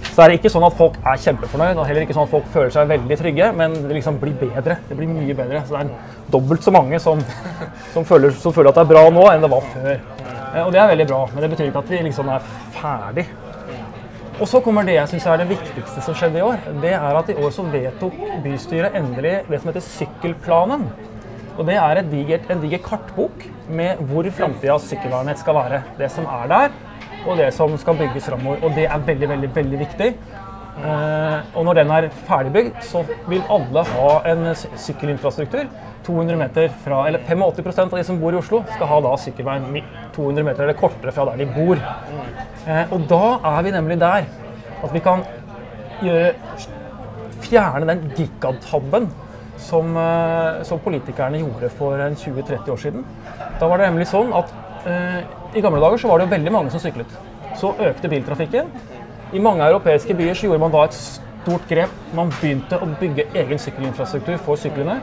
Så 0.10 0.26
er 0.26 0.34
det 0.34 0.42
ikke 0.42 0.52
sånn 0.52 0.66
at 0.68 0.76
folk 0.76 0.98
er 1.08 1.22
kjempefornøyd, 1.24 1.80
og 1.80 1.88
heller 1.88 2.04
ikke 2.04 2.18
sånn 2.18 2.28
at 2.28 2.34
folk 2.34 2.50
føler 2.52 2.74
seg 2.76 2.92
veldig 2.92 3.18
trygge, 3.22 3.48
men 3.56 3.80
det 3.80 3.96
liksom 3.96 4.20
blir 4.20 4.36
bedre. 4.42 4.76
Det 4.90 5.00
blir 5.00 5.08
mye 5.08 5.38
bedre. 5.40 5.64
Så 5.70 5.78
det 5.78 5.86
er 5.86 6.30
dobbelt 6.36 6.68
så 6.68 6.76
mange 6.76 7.00
som, 7.00 7.24
som, 7.96 8.04
føler, 8.04 8.36
som 8.36 8.56
føler 8.56 8.74
at 8.74 8.82
det 8.82 8.84
er 8.84 8.92
bra 8.92 9.08
nå, 9.08 9.24
enn 9.32 9.48
det 9.48 9.54
var 9.56 9.72
før. 9.72 9.92
Eh, 9.96 10.62
Og 10.66 10.76
det 10.76 10.84
er 10.84 10.92
veldig 10.92 11.10
bra, 11.14 11.24
men 11.32 11.46
det 11.46 11.54
betyr 11.56 11.72
ikke 11.72 11.86
at 11.86 11.96
vi 11.96 12.06
liksom 12.10 12.36
er 12.36 12.54
ferdig. 12.76 13.30
Og 14.38 14.50
så 14.52 14.60
kommer 14.62 14.84
det 14.86 15.00
jeg 15.00 15.16
syns 15.16 15.32
er 15.32 15.40
det 15.40 15.52
viktigste 15.56 16.04
som 16.04 16.18
skjedde 16.18 16.44
i 16.44 16.46
år. 16.46 16.60
Det 16.84 16.92
er 16.94 17.22
at 17.24 17.32
i 17.32 17.40
år 17.40 17.56
så 17.56 17.64
vedtok 17.72 18.20
bystyret 18.44 19.00
endelig 19.00 19.38
det 19.48 19.62
som 19.62 19.72
heter 19.72 19.86
Sykkelplanen. 19.96 20.90
Og 21.58 21.66
det 21.66 21.78
er 21.82 22.04
digert, 22.06 22.52
en 22.54 22.60
diger 22.62 22.82
kartbok 22.86 23.46
med 23.74 24.02
hvor 24.10 24.28
framtidas 24.38 24.86
sykkelvernett 24.92 25.42
skal 25.42 25.58
være. 25.58 25.82
Det 25.98 26.10
som 26.14 26.28
er 26.30 26.52
der, 26.52 26.76
og 27.26 27.40
det 27.40 27.48
som 27.56 27.74
skal 27.82 27.98
bygges 27.98 28.30
framover. 28.30 28.62
Og 28.62 28.76
det 28.78 28.86
er 28.86 29.08
veldig, 29.08 29.30
veldig, 29.34 29.50
veldig 29.56 29.80
viktig. 29.82 30.12
Uh, 30.78 31.42
og 31.58 31.64
når 31.66 31.80
den 31.80 31.92
er 31.96 32.08
ferdigbygd, 32.28 32.78
så 32.86 33.02
vil 33.26 33.42
alle 33.50 33.84
ha 33.90 34.10
en 34.30 34.52
sykkelinfrastruktur. 34.54 35.66
200 36.06 36.38
meter 36.40 36.70
fra, 36.86 37.02
eller 37.10 37.26
85% 37.26 37.90
av 37.90 37.98
de 37.98 38.06
som 38.06 38.20
bor 38.22 38.36
i 38.36 38.38
Oslo, 38.40 38.62
skal 38.76 38.92
ha 38.92 39.00
da 39.04 39.16
sykkelveien 39.20 39.82
200 40.16 40.46
meter 40.46 40.64
eller 40.68 40.78
kortere 40.78 41.12
fra 41.12 41.26
der 41.32 41.42
de 41.42 41.50
bor. 41.58 41.82
Uh, 42.68 42.94
og 42.94 43.10
da 43.10 43.24
er 43.56 43.66
vi 43.66 43.74
nemlig 43.74 44.00
der 44.06 44.30
at 44.78 44.94
vi 44.94 45.02
kan 45.02 45.26
gjøre, 46.06 46.36
fjerne 47.42 47.90
den 47.90 48.12
gigatabben 48.14 49.10
som, 49.58 49.98
eh, 49.98 50.64
som 50.64 50.80
politikerne 50.80 51.42
gjorde 51.42 51.70
for 51.70 51.98
20-30 51.98 52.72
år 52.72 52.78
siden. 52.78 53.06
Da 53.60 53.68
var 53.68 53.78
det 53.78 53.90
nemlig 53.90 54.08
sånn 54.08 54.34
at 54.34 54.54
eh, 54.86 55.22
i 55.58 55.62
gamle 55.62 55.82
dager 55.82 55.98
så 55.98 56.12
var 56.12 56.20
det 56.20 56.28
jo 56.28 56.36
veldig 56.36 56.54
mange 56.54 56.74
som 56.74 56.84
syklet. 56.84 57.18
Så 57.58 57.74
økte 57.80 58.10
biltrafikken. 58.10 58.70
I 59.34 59.40
mange 59.44 59.66
europeiske 59.66 60.14
byer 60.14 60.38
så 60.38 60.48
gjorde 60.48 60.64
man 60.64 60.72
da 60.72 60.84
et 60.88 60.94
stort 60.94 61.68
grep. 61.70 61.92
Man 62.16 62.32
begynte 62.42 62.80
å 62.80 62.88
bygge 63.00 63.28
egen 63.36 63.60
sykkelinfrastruktur 63.60 64.38
for 64.46 64.60
syklene. 64.60 65.02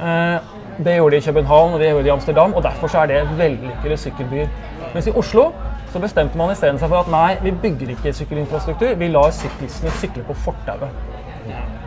Eh, 0.00 0.38
det 0.82 0.96
gjorde 0.96 1.16
de 1.16 1.22
i 1.22 1.26
København 1.26 1.74
og 1.74 1.80
det 1.80 1.90
gjorde 1.90 2.04
de 2.04 2.08
i 2.08 2.12
Amsterdam, 2.16 2.54
og 2.54 2.62
derfor 2.62 2.88
så 2.88 3.02
er 3.02 3.06
det 3.06 3.38
vellykkede 3.38 3.96
sykkelbyer. 3.96 4.48
Mens 4.94 5.06
i 5.06 5.14
Oslo 5.16 5.50
så 5.92 6.00
bestemte 6.00 6.38
man 6.40 6.52
isteden 6.52 6.78
seg 6.80 6.88
for 6.88 7.04
at 7.04 7.10
nei, 7.12 7.36
vi 7.44 7.52
bygger 7.62 7.92
ikke 7.92 8.12
sykkelinfrastruktur, 8.16 8.94
vi 8.96 9.10
lar 9.12 9.30
syklistene 9.36 9.92
sykle 10.00 10.24
på 10.24 10.36
fortauet. 10.46 11.21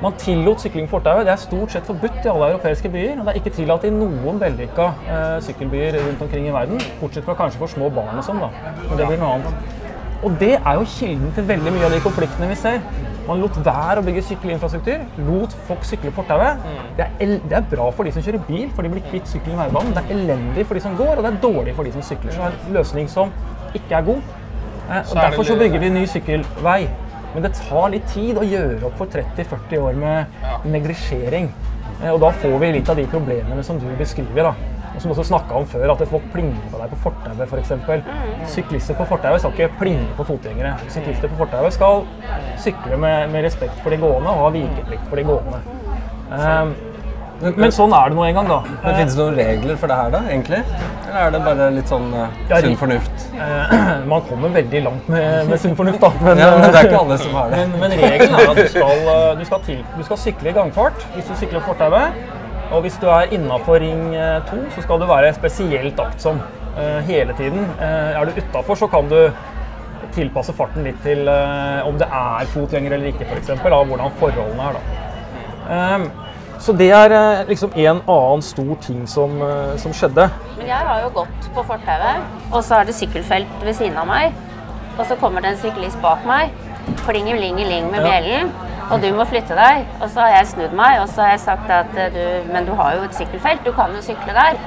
Man 0.06 0.14
tillot 0.22 0.62
sykling 0.62 0.86
på 0.86 1.00
fortauet. 1.00 1.26
Det 1.26 1.32
er 1.34 1.40
stort 1.42 1.72
sett 1.74 1.88
forbudt 1.90 2.20
i 2.22 2.30
alle 2.30 2.52
europeiske 2.54 2.90
byer. 2.94 3.16
Og 3.16 3.26
det 3.26 3.32
er 3.32 3.40
ikke 3.40 3.54
tillatt 3.56 3.88
i 3.88 3.90
noen 3.94 4.38
vellykka 4.42 4.86
eh, 5.10 5.38
sykkelbyer 5.48 5.98
rundt 5.98 6.22
omkring 6.22 6.46
i 6.46 6.54
verden. 6.54 6.84
Bortsett 7.00 7.26
fra 7.26 7.34
kanskje 7.40 7.64
for 7.64 7.74
små 7.74 7.90
barn 7.96 8.22
og 8.22 8.28
sånn, 8.28 8.44
da. 8.44 8.52
Men 8.84 9.00
det 9.00 9.08
blir 9.10 9.18
noe 9.24 9.40
annet. 9.40 9.74
Og 10.22 10.38
det 10.42 10.52
er 10.60 10.78
jo 10.78 10.86
kilden 10.94 11.34
til 11.34 11.48
veldig 11.50 11.74
mye 11.74 11.88
av 11.88 11.96
de 11.96 12.04
konfliktene 12.06 12.52
vi 12.52 12.58
ser. 12.60 12.86
Man 13.26 13.42
lot 13.42 13.58
være 13.66 14.04
å 14.04 14.06
bygge 14.06 14.22
sykkelinfrastruktur, 14.28 15.02
lot 15.26 15.54
folk 15.66 15.88
sykle 15.90 16.12
på 16.14 16.22
fortauet. 16.22 16.62
Det, 17.00 17.08
er 17.26 17.34
det 17.42 17.58
er 17.58 17.66
bra 17.72 17.90
for 17.90 18.06
de 18.06 18.14
som 18.14 18.26
kjører 18.26 18.46
bil, 18.46 18.68
for 18.78 18.86
de 18.86 18.92
blir 18.94 19.06
kvitt 19.08 19.32
sykkelen 19.32 19.58
i 19.58 19.64
veibanen. 19.64 19.96
Det 19.98 20.04
er 20.06 20.20
elendig 20.20 20.68
for 20.70 20.78
de 20.78 20.86
som 20.86 20.98
går, 21.00 21.16
og 21.16 21.26
det 21.26 21.32
er 21.34 21.42
dårlig 21.48 21.74
for 21.74 21.90
de 21.90 21.96
som 21.98 22.06
sykler. 22.06 22.36
Så 22.36 22.44
det 22.44 22.52
er 22.52 22.60
en 22.60 22.78
løsning 22.78 23.10
som 23.10 23.34
ikke 23.74 23.98
er 23.98 24.06
god. 24.12 24.22
Eh, 24.86 25.02
og 25.02 25.18
er 25.18 25.24
derfor 25.24 25.50
så 25.50 25.58
bygger 25.58 25.82
vi 25.82 25.90
ny 25.98 26.06
sykkelvei. 26.14 26.84
Men 27.36 27.44
det 27.44 27.54
tar 27.60 27.90
litt 27.92 28.08
tid 28.14 28.38
å 28.40 28.46
gjøre 28.48 28.86
opp 28.88 28.96
for 29.02 29.12
30-40 29.12 29.82
år 29.84 29.98
med 30.00 30.70
neglisjering. 30.72 31.50
Eh, 32.02 32.12
Og 32.14 32.22
da 32.24 32.32
får 32.32 32.56
vi 32.62 32.72
litt 32.78 32.90
av 32.90 32.96
de 33.00 33.06
problemene 33.12 33.64
som 33.64 33.80
du 33.80 33.86
beskriver. 34.00 34.44
da. 34.50 34.56
Og 34.96 35.02
som 35.04 35.12
også 35.12 35.26
snakka 35.28 35.58
om 35.60 35.66
før, 35.68 35.92
at 35.92 36.08
folk 36.08 36.24
plinger 36.32 36.70
på 36.72 36.80
deg 36.80 36.90
på 36.94 37.00
fortauet 37.04 37.52
f.eks. 37.52 38.52
Syklister 38.54 38.96
på 38.96 39.06
fortauet 39.10 39.44
skal 39.44 39.52
ikke 39.52 39.80
plinge 39.82 40.08
på 40.16 40.24
fotgjengere. 40.30 40.78
Syklister 40.88 41.28
på 41.28 41.42
fortauet 41.44 41.76
skal 41.76 42.06
sykle 42.64 42.98
med, 42.98 43.30
med 43.34 43.44
respekt 43.44 43.76
for 43.84 43.92
de 43.92 44.00
gående 44.00 44.32
og 44.32 44.46
ha 44.46 44.50
vikeplikt 44.56 45.10
for 45.10 45.20
de 45.20 45.28
gående. 45.28 45.60
Eh, 46.32 46.95
men 47.42 47.74
sånn 47.74 47.94
er 47.96 48.12
det 48.12 48.18
nå 48.18 48.24
en 48.26 48.38
gang, 48.38 48.48
da. 48.50 48.58
Men 48.84 48.96
Finnes 49.00 49.16
det 49.18 49.22
noen 49.22 49.36
regler 49.40 49.80
for 49.82 49.92
det 49.92 49.98
her, 50.00 50.14
da, 50.14 50.22
egentlig? 50.30 50.62
Eller 51.06 51.20
er 51.22 51.34
det 51.34 51.42
bare 51.46 51.68
litt 51.76 51.92
sånn 51.92 52.08
uh, 52.16 52.54
sunn 52.64 52.78
fornuft? 52.80 53.26
Eh, 53.36 53.76
Man 54.12 54.24
kommer 54.30 54.56
veldig 54.56 54.82
langt 54.88 55.10
med, 55.12 55.52
med 55.52 55.62
sunn 55.62 55.76
fornuft, 55.78 56.00
da. 56.04 56.12
Men, 56.22 56.42
Ja, 56.42 56.50
men 56.56 56.70
det 56.70 56.80
er 56.80 56.90
ikke 56.90 57.02
alle 57.04 57.20
som 57.22 57.36
har 57.40 57.52
det. 57.52 57.62
Men, 57.62 57.76
men 57.84 57.98
regelen 58.00 58.40
er 58.40 58.52
at 58.54 58.62
du 58.62 58.72
skal, 58.72 59.04
eh, 59.16 59.30
du, 59.40 59.46
skal 59.50 59.64
til, 59.68 59.84
du 59.98 60.04
skal 60.08 60.22
sykle 60.24 60.52
i 60.52 60.56
gangfart 60.56 61.08
hvis 61.18 61.28
du 61.30 61.36
sykler 61.42 61.64
fortauet. 61.68 62.24
Og 62.74 62.82
hvis 62.82 62.96
du 63.02 63.06
er 63.14 63.30
innafor 63.36 63.78
ring 63.84 64.08
2, 64.50 64.62
så 64.74 64.82
skal 64.82 65.02
du 65.02 65.06
være 65.10 65.34
spesielt 65.36 66.00
aktsom 66.02 66.40
eh, 66.80 67.00
hele 67.08 67.36
tiden. 67.38 67.68
Eh, 67.80 68.16
er 68.20 68.26
du 68.26 68.40
utafor, 68.40 68.80
så 68.80 68.88
kan 68.92 69.10
du 69.12 69.20
tilpasse 70.16 70.54
farten 70.56 70.86
litt 70.88 71.00
til 71.04 71.28
eh, 71.30 71.88
om 71.88 71.98
det 72.00 72.08
er 72.08 72.52
fotgjenger 72.54 72.96
eller 72.98 73.12
ikke, 73.12 73.28
f.eks. 73.28 73.54
For 73.62 73.76
av 73.76 73.90
hvordan 73.92 74.16
forholdene 74.22 74.70
er. 74.70 74.80
da. 74.80 75.02
Så 76.60 76.74
det 76.74 76.90
er 76.92 77.12
eh, 77.14 77.48
liksom 77.48 77.72
en 77.76 78.02
annen 78.10 78.42
stor 78.42 78.76
ting 78.82 79.08
som, 79.08 79.42
eh, 79.42 79.78
som 79.78 79.94
skjedde. 79.94 80.30
Men 80.58 80.68
jeg 80.68 80.78
har 80.88 81.02
jo 81.04 81.10
gått 81.22 81.50
på 81.56 81.64
fortauet, 81.68 82.24
og 82.52 82.64
så 82.64 82.80
er 82.80 82.84
det 82.90 82.96
sykkelfelt 82.96 83.48
ved 83.64 83.74
siden 83.74 83.98
av 83.98 84.08
meg. 84.08 84.34
Og 84.98 85.06
så 85.06 85.16
kommer 85.20 85.42
det 85.42 85.52
en 85.52 85.58
syklist 85.58 86.00
bak 86.02 86.24
meg, 86.26 86.52
plingelingeling 87.06 87.92
med 87.92 88.00
Ja. 88.02 88.08
bjellen. 88.10 88.52
Og 88.92 89.02
du 89.02 89.08
må 89.18 89.26
flytte 89.26 89.56
deg. 89.58 89.86
Og 90.02 90.10
så 90.10 90.20
har 90.22 90.30
jeg 90.38 90.48
snudd 90.48 90.74
meg 90.78 91.00
og 91.02 91.08
så 91.10 91.22
har 91.22 91.30
jeg 91.30 91.40
sagt 91.40 91.70
at 91.70 91.98
eh, 91.98 92.10
du, 92.14 92.54
men 92.54 92.66
du 92.66 92.74
har 92.76 92.96
jo 92.96 93.04
et 93.04 93.16
sykkelfelt, 93.16 93.66
du 93.66 93.72
kan 93.72 93.90
jo 93.96 94.02
sykle 94.02 94.34
der. 94.34 94.60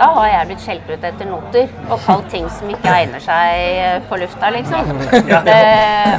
Da 0.00 0.06
har 0.16 0.28
jeg 0.30 0.48
blitt 0.48 0.62
skjelt 0.64 0.86
ut 0.88 1.02
etter 1.04 1.28
noter 1.28 1.72
og 1.90 2.00
kalt 2.06 2.30
ting 2.32 2.46
som 2.56 2.70
ikke 2.72 2.92
egner 3.02 3.20
seg 3.20 3.64
eh, 3.84 3.96
på 4.08 4.16
lufta, 4.22 4.48
liksom. 4.54 4.94
Det, 5.50 5.56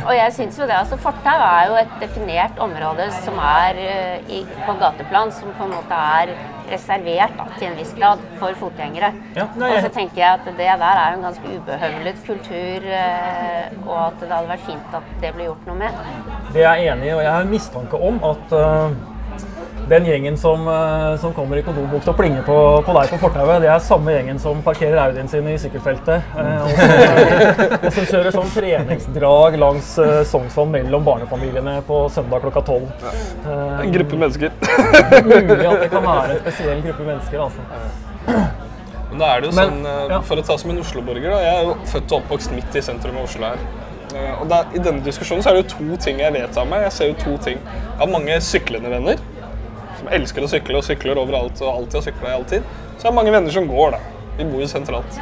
og 0.06 0.14
jeg 0.14 0.36
syns 0.36 0.60
jo 0.62 0.68
det. 0.70 0.78
altså 0.78 1.00
Fortau 1.02 1.42
er 1.48 1.72
jo 1.72 1.78
et 1.82 1.96
definert 2.04 2.62
område 2.62 3.08
som 3.24 3.40
er 3.42 3.82
eh, 3.82 4.32
i, 4.38 4.42
på 4.68 4.76
gateplan, 4.82 5.34
som 5.34 5.54
på 5.58 5.66
en 5.66 5.74
måte 5.74 5.98
er 6.22 6.36
reservert 6.72 7.34
da, 7.40 7.48
til 7.58 7.68
en 7.72 7.78
viss 7.80 7.94
grad 7.98 8.22
for 8.40 8.56
fotgjengere. 8.60 9.12
Ja, 9.36 9.48
og 9.50 9.78
så 9.82 9.90
tenker 9.92 10.22
jeg 10.22 10.30
at 10.30 10.46
det 10.46 10.58
der 10.62 10.86
er 10.86 11.16
jo 11.16 11.20
en 11.20 11.26
ganske 11.26 11.56
ubehøvlet 11.58 12.22
kultur, 12.28 12.86
eh, 12.86 13.80
og 13.88 13.98
at 14.06 14.22
det 14.22 14.30
hadde 14.32 14.54
vært 14.54 14.68
fint 14.70 15.00
at 15.02 15.16
det 15.24 15.34
ble 15.36 15.50
gjort 15.50 15.72
noe 15.72 15.80
med. 15.82 16.04
Det 16.54 16.62
er 16.64 16.84
jeg 16.84 16.94
enig 16.94 17.10
i, 17.10 17.16
og 17.18 17.24
jeg 17.26 17.34
har 17.34 17.48
en 17.48 17.56
mistanke 17.56 18.06
om 18.12 18.22
at 18.30 18.56
øh, 18.62 19.02
Den 19.92 20.06
gjengen 20.08 20.38
som, 20.40 20.62
eh, 20.72 21.18
som 21.20 21.34
kommer 21.36 21.60
i 21.60 21.62
kondombuks 21.66 22.08
og 22.08 22.16
plinger 22.16 22.46
på, 22.48 22.54
på 22.88 22.94
deg 22.96 23.10
på 23.12 23.18
fortauet, 23.20 23.58
det 23.60 23.68
er 23.74 23.82
samme 23.84 24.14
gjengen 24.14 24.38
som 24.40 24.62
parkerer 24.64 24.96
Audien 25.04 25.28
sin 25.28 25.48
i 25.52 25.58
sykkelfeltet. 25.60 26.30
eh, 26.40 26.62
Og 27.84 27.92
som, 27.92 28.06
kjører 28.08 28.32
sånn 28.32 28.54
treningsdrag 28.54 29.58
langs 29.60 29.90
eh, 30.00 30.22
Sognsvann 30.30 30.72
mellom 30.78 31.04
barnefamiliene 31.04 31.82
på 31.90 32.06
søndag 32.14 32.46
klokka 32.46 32.64
tolv. 32.72 32.88
Ja. 33.04 33.12
En 33.82 33.92
gruppe 33.92 34.22
mennesker. 34.22 34.56
Mulig 35.28 35.68
at 35.68 35.84
det 35.84 35.92
kan 35.92 36.08
være 36.08 36.38
en 36.38 36.42
spesiell 36.46 36.80
gruppe 36.88 37.10
mennesker. 37.10 37.44
altså. 37.50 38.48
Men 39.12 39.20
da 39.20 39.34
er 39.34 39.44
det 39.44 39.50
jo 39.52 39.58
Men, 39.60 39.74
sånn, 39.76 39.92
eh, 39.92 40.16
ja. 40.16 40.22
For 40.32 40.40
å 40.40 40.46
ta 40.48 40.58
som 40.62 40.72
en 40.72 40.80
Oslo-borger, 40.86 41.28
da. 41.36 41.42
Jeg 41.44 41.58
er 41.58 41.68
jo 41.68 41.76
født 41.98 42.16
og 42.16 42.22
oppvokst 42.22 42.56
midt 42.56 42.80
i 42.80 42.86
sentrum 42.88 43.20
av 43.20 43.28
Oslo 43.28 43.52
her. 43.52 43.68
Og 44.42 44.48
der, 44.52 44.72
I 44.76 44.80
denne 44.84 45.04
diskusjonen 45.04 45.44
så 45.44 45.52
er 45.52 45.60
det 45.60 45.66
jo 45.66 45.70
to 45.76 46.00
ting 46.04 46.18
jeg 46.20 46.34
vet 46.36 46.58
av 46.60 46.66
meg. 46.68 46.82
Jeg 46.88 46.96
ser 46.96 47.12
jo 47.12 47.20
to 47.20 47.36
ting. 47.44 47.60
Jeg 47.68 48.00
har 48.00 48.10
mange 48.12 48.40
syklende 48.44 48.92
venner 48.92 49.20
elsker 50.18 50.46
å 50.46 50.50
sykle 50.52 50.80
og 50.80 50.86
sykler 50.88 51.20
overalt 51.22 51.62
og 51.64 51.70
alltid 51.76 52.00
har 52.00 52.08
sykla 52.08 52.32
i 52.32 52.36
all 52.38 52.48
tid. 52.50 52.66
Så 52.98 53.08
er 53.08 53.12
det 53.12 53.18
mange 53.18 53.34
venner 53.36 53.54
som 53.56 53.70
går, 53.70 53.96
da. 53.96 54.02
Vi 54.38 54.48
bor 54.48 54.64
jo 54.64 54.68
sentralt. 54.70 55.20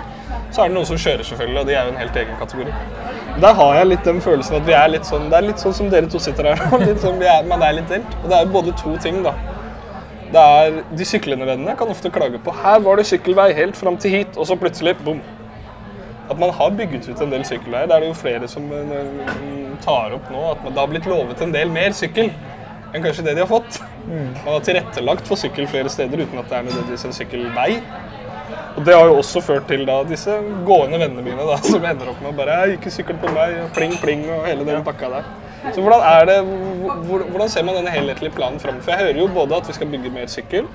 Så 0.50 0.64
er 0.64 0.70
det 0.70 0.76
noen 0.76 0.88
som 0.90 0.98
kjører, 1.00 1.26
selvfølgelig, 1.26 1.62
og 1.62 1.70
de 1.70 1.76
er 1.76 1.88
jo 1.88 1.94
en 1.94 2.02
helt 2.02 2.20
egen 2.22 2.38
kategori. 2.40 2.76
Der 3.40 3.56
har 3.60 3.76
jeg 3.78 3.90
litt 3.92 4.08
den 4.08 4.20
følelsen 4.24 4.58
at 4.58 4.66
vi 4.68 4.74
er 4.76 4.90
litt 4.90 5.06
sånn 5.08 5.28
Det 5.30 5.38
er 5.38 5.46
litt 5.46 5.62
sånn 5.62 5.76
som 5.78 5.90
dere 5.92 6.10
to 6.12 6.20
sitter 6.20 6.50
her 6.50 6.64
nå. 6.74 6.94
Sånn, 7.00 7.22
er, 7.22 7.46
man 7.48 7.64
er 7.66 7.78
litt 7.78 7.92
delt. 7.92 8.16
Og 8.24 8.30
det 8.32 8.40
er 8.40 8.54
både 8.54 8.74
to 8.80 8.96
ting, 9.04 9.22
da. 9.26 9.36
Det 10.34 10.46
er, 10.62 10.80
De 10.98 11.08
syklende 11.08 11.48
vennene 11.48 11.76
kan 11.78 11.90
ofte 11.90 12.12
klage 12.14 12.42
på 12.44 12.54
her 12.62 12.82
var 12.86 13.00
det 13.00 13.08
sykkelvei 13.10 13.52
helt 13.58 13.78
fram 13.78 13.98
til 14.02 14.14
hit, 14.18 14.38
og 14.38 14.50
så 14.50 14.58
plutselig 14.60 14.96
bom. 15.06 15.22
At 16.30 16.38
man 16.38 16.52
har 16.54 16.74
bygget 16.78 17.08
ut 17.10 17.22
en 17.26 17.32
del 17.34 17.46
sykkelveier. 17.48 17.90
Det 17.90 17.96
er 17.96 18.04
det 18.06 18.12
jo 18.12 18.18
flere 18.18 18.50
som 18.50 18.68
eh, 18.76 19.78
tar 19.86 20.14
opp 20.18 20.30
nå. 20.34 20.44
At 20.54 20.66
det 20.68 20.78
har 20.78 20.92
blitt 20.92 21.10
lovet 21.10 21.42
en 21.46 21.56
del 21.56 21.72
mer 21.74 21.96
sykkel 21.98 22.30
enn 22.90 23.04
kanskje 23.06 23.26
det 23.26 23.38
de 23.38 23.46
har 23.46 23.50
fått. 23.50 23.80
Man 24.10 24.54
har 24.54 24.64
tilrettelagt 24.66 25.28
for 25.30 25.38
sykkel 25.38 25.68
flere 25.70 25.90
steder 25.94 26.24
uten 26.24 26.42
at 26.42 26.50
det 26.50 26.58
er 26.58 26.66
nødvendigvis 26.68 27.06
en 27.06 27.14
sykkelvei. 27.14 27.72
Og 28.78 28.86
det 28.86 28.96
har 28.96 29.06
jo 29.06 29.18
også 29.20 29.42
ført 29.44 29.68
til 29.70 29.84
da 29.86 30.00
disse 30.08 30.34
gående 30.66 31.00
vennene 31.02 31.26
mine 31.26 31.46
da, 31.46 31.58
som 31.72 31.86
ender 31.86 32.10
opp 32.14 32.22
med 32.24 32.38
bare 32.38 32.60
'Ikke 32.72 32.94
sykkel 32.94 33.18
på 33.22 33.34
meg', 33.36 33.60
og 33.66 33.74
pling, 33.76 33.94
pling 34.02 34.26
og 34.32 34.48
hele 34.48 34.66
den 34.66 34.84
pakka 34.84 35.10
der. 35.16 35.30
Så 35.74 35.82
hvordan 35.82 36.02
er 36.02 36.26
det, 36.26 36.38
hvordan 37.06 37.50
ser 37.50 37.64
man 37.64 37.76
denne 37.76 37.92
helhetlige 37.92 38.32
planen 38.32 38.60
fram? 38.60 38.82
For 38.82 38.92
jeg 38.92 39.00
hører 39.00 39.20
jo 39.20 39.28
både 39.28 39.56
at 39.56 39.68
vi 39.68 39.74
skal 39.74 39.88
bygge 39.88 40.10
mer 40.10 40.28
sykkel, 40.28 40.70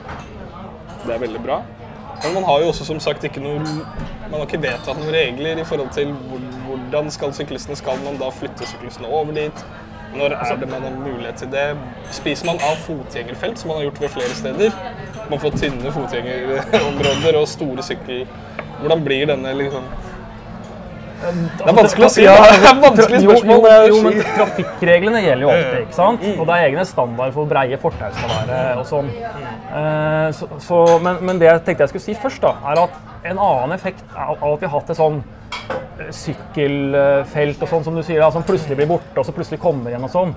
det 1.07 1.15
er 1.15 1.19
veldig 1.19 1.41
bra. 1.43 1.63
Men 2.25 2.35
man 2.35 2.45
har 2.45 2.61
jo 2.61 2.69
også 2.69 2.85
som 2.85 3.01
sagt 3.01 3.25
ikke 3.25 3.41
noe 3.43 3.59
Man 4.31 4.39
har 4.39 4.47
ikke 4.47 4.63
vedtatt 4.63 4.99
noen 4.99 5.13
regler 5.13 5.59
i 5.61 5.65
forhold 5.65 5.91
til 5.93 6.13
hvordan 6.67 7.11
skal 7.11 7.35
syklistene 7.35 7.77
Skal 7.77 7.99
man 8.05 8.17
da 8.21 8.31
flytte 8.33 8.67
syklistene 8.67 9.09
over 9.09 9.35
dit? 9.35 9.65
Når 10.15 10.35
er 10.39 10.57
det 10.61 10.71
man 10.71 10.83
har 10.87 10.95
mulighet 10.95 11.41
til 11.43 11.51
det? 11.51 11.67
Spiser 12.15 12.47
man 12.47 12.61
av 12.63 12.79
fotgjengerfelt, 12.87 13.59
som 13.59 13.73
man 13.73 13.81
har 13.81 13.89
gjort 13.89 14.01
ved 14.05 14.13
flere 14.15 14.35
steder? 14.39 14.81
Man 15.31 15.41
får 15.43 15.57
tynne 15.59 15.95
fotgjengerområder 15.95 17.39
og 17.41 17.49
store 17.51 17.87
sykkel... 17.87 18.27
Hvordan 18.81 19.05
blir 19.05 19.29
denne 19.31 19.53
liksom 19.57 19.85
Det 21.25 21.67
er 21.71 21.77
vanskelig 21.79 22.07
å 22.07 22.11
si. 22.13 22.25
Ja, 22.27 22.35
Det 22.63 22.69
er 22.69 22.81
vanskelig 22.83 23.21
spørsmål. 23.23 23.55
Jo, 23.55 23.61
det 23.65 23.77
jo, 23.89 24.01
men 24.05 24.19
trafikkreglene 24.37 25.23
gjelder 25.25 25.47
jo 25.47 25.53
alltid, 25.55 25.79
ikke 25.87 25.97
sant? 25.97 26.27
Og 26.35 26.43
det 26.43 26.57
er 26.57 26.69
egne 26.69 26.85
standarder 26.91 27.37
for 27.37 27.51
breie 27.51 27.79
fortau 27.81 28.11
skal 28.19 28.35
være 28.35 28.59
og 28.83 28.85
sånn. 28.91 29.09
Eh, 29.15 30.29
så, 30.37 30.51
så, 30.67 30.83
men, 31.07 31.23
men 31.25 31.41
det 31.41 31.49
jeg 31.49 31.65
tenkte 31.69 31.87
jeg 31.87 31.95
skulle 31.95 32.07
si 32.11 32.19
først, 32.27 32.45
da, 32.45 32.53
er 32.73 32.83
at 32.85 33.31
en 33.31 33.41
annen 33.41 33.73
effekt 33.79 34.05
av 34.13 34.37
at 34.37 34.61
vi 34.61 34.69
har 34.69 34.75
hatt 34.77 34.93
et 34.93 35.01
sånn 35.01 35.23
sykkelfelt 36.15 37.63
og 37.63 37.71
sånn 37.71 37.85
som 37.87 37.97
du 37.97 38.03
sier, 38.05 38.25
som 38.35 38.45
plutselig 38.47 38.77
blir 38.79 38.89
borte 38.91 39.21
og 39.21 39.27
så 39.27 39.35
plutselig 39.35 39.61
kommer 39.63 39.93
igjen 39.93 40.05
og 40.07 40.13
sånn, 40.13 40.35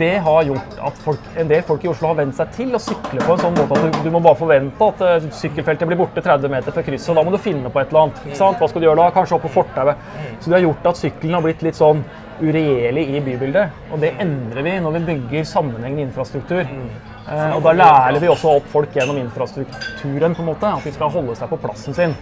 det 0.00 0.14
har 0.24 0.46
gjort 0.48 0.78
at 0.88 1.00
folk, 1.04 1.28
en 1.40 1.50
del 1.50 1.62
folk 1.68 1.84
i 1.84 1.90
Oslo 1.92 2.10
har 2.10 2.18
vent 2.22 2.36
seg 2.38 2.52
til 2.56 2.74
å 2.74 2.80
sykle 2.82 3.20
på 3.20 3.36
en 3.36 3.42
sånn 3.44 3.56
måte 3.58 3.78
at 3.78 3.84
du, 3.84 4.00
du 4.06 4.10
må 4.14 4.22
bare 4.24 4.40
forvente 4.40 4.90
at 4.90 5.04
eh, 5.04 5.28
sykkelfeltet 5.42 5.90
blir 5.90 6.00
borte 6.00 6.24
30 6.24 6.52
meter 6.52 6.74
før 6.74 6.86
krysset, 6.88 7.12
og 7.12 7.20
da 7.20 7.26
må 7.26 7.34
du 7.34 7.40
finne 7.42 7.72
på 7.72 7.82
et 7.82 7.92
eller 7.92 8.06
annet. 8.06 8.20
ikke 8.24 8.40
sant? 8.40 8.60
Hva 8.60 8.70
skal 8.70 8.84
du 8.84 8.88
gjøre 8.88 9.02
da? 9.02 9.14
Kanskje 9.14 9.38
opp 9.38 9.46
på 9.46 9.54
fortauet. 9.60 10.12
Så 10.40 10.50
det 10.50 10.58
har 10.58 10.66
gjort 10.66 10.92
at 10.92 11.00
sykkelen 11.00 11.38
har 11.38 11.44
blitt 11.44 11.64
litt 11.66 11.78
sånn 11.78 12.04
uregjerlig 12.40 13.04
i 13.14 13.22
bybildet. 13.24 13.82
Og 13.92 14.00
det 14.02 14.14
endrer 14.22 14.66
vi 14.66 14.78
når 14.82 14.96
vi 14.96 15.02
bygger 15.12 15.48
sammenhengende 15.48 16.08
infrastruktur. 16.08 16.64
Eh, 16.64 17.50
og 17.56 17.62
da 17.64 17.74
lærer 17.76 18.20
vi 18.22 18.30
også 18.32 18.56
opp 18.58 18.70
folk 18.72 18.96
gjennom 18.96 19.20
infrastrukturen, 19.22 20.34
på 20.34 20.44
en 20.44 20.50
måte, 20.50 20.72
at 20.72 20.86
de 20.86 20.94
skal 20.94 21.12
holde 21.14 21.36
seg 21.38 21.52
på 21.52 21.60
plassen 21.62 21.96
sin. 21.96 22.16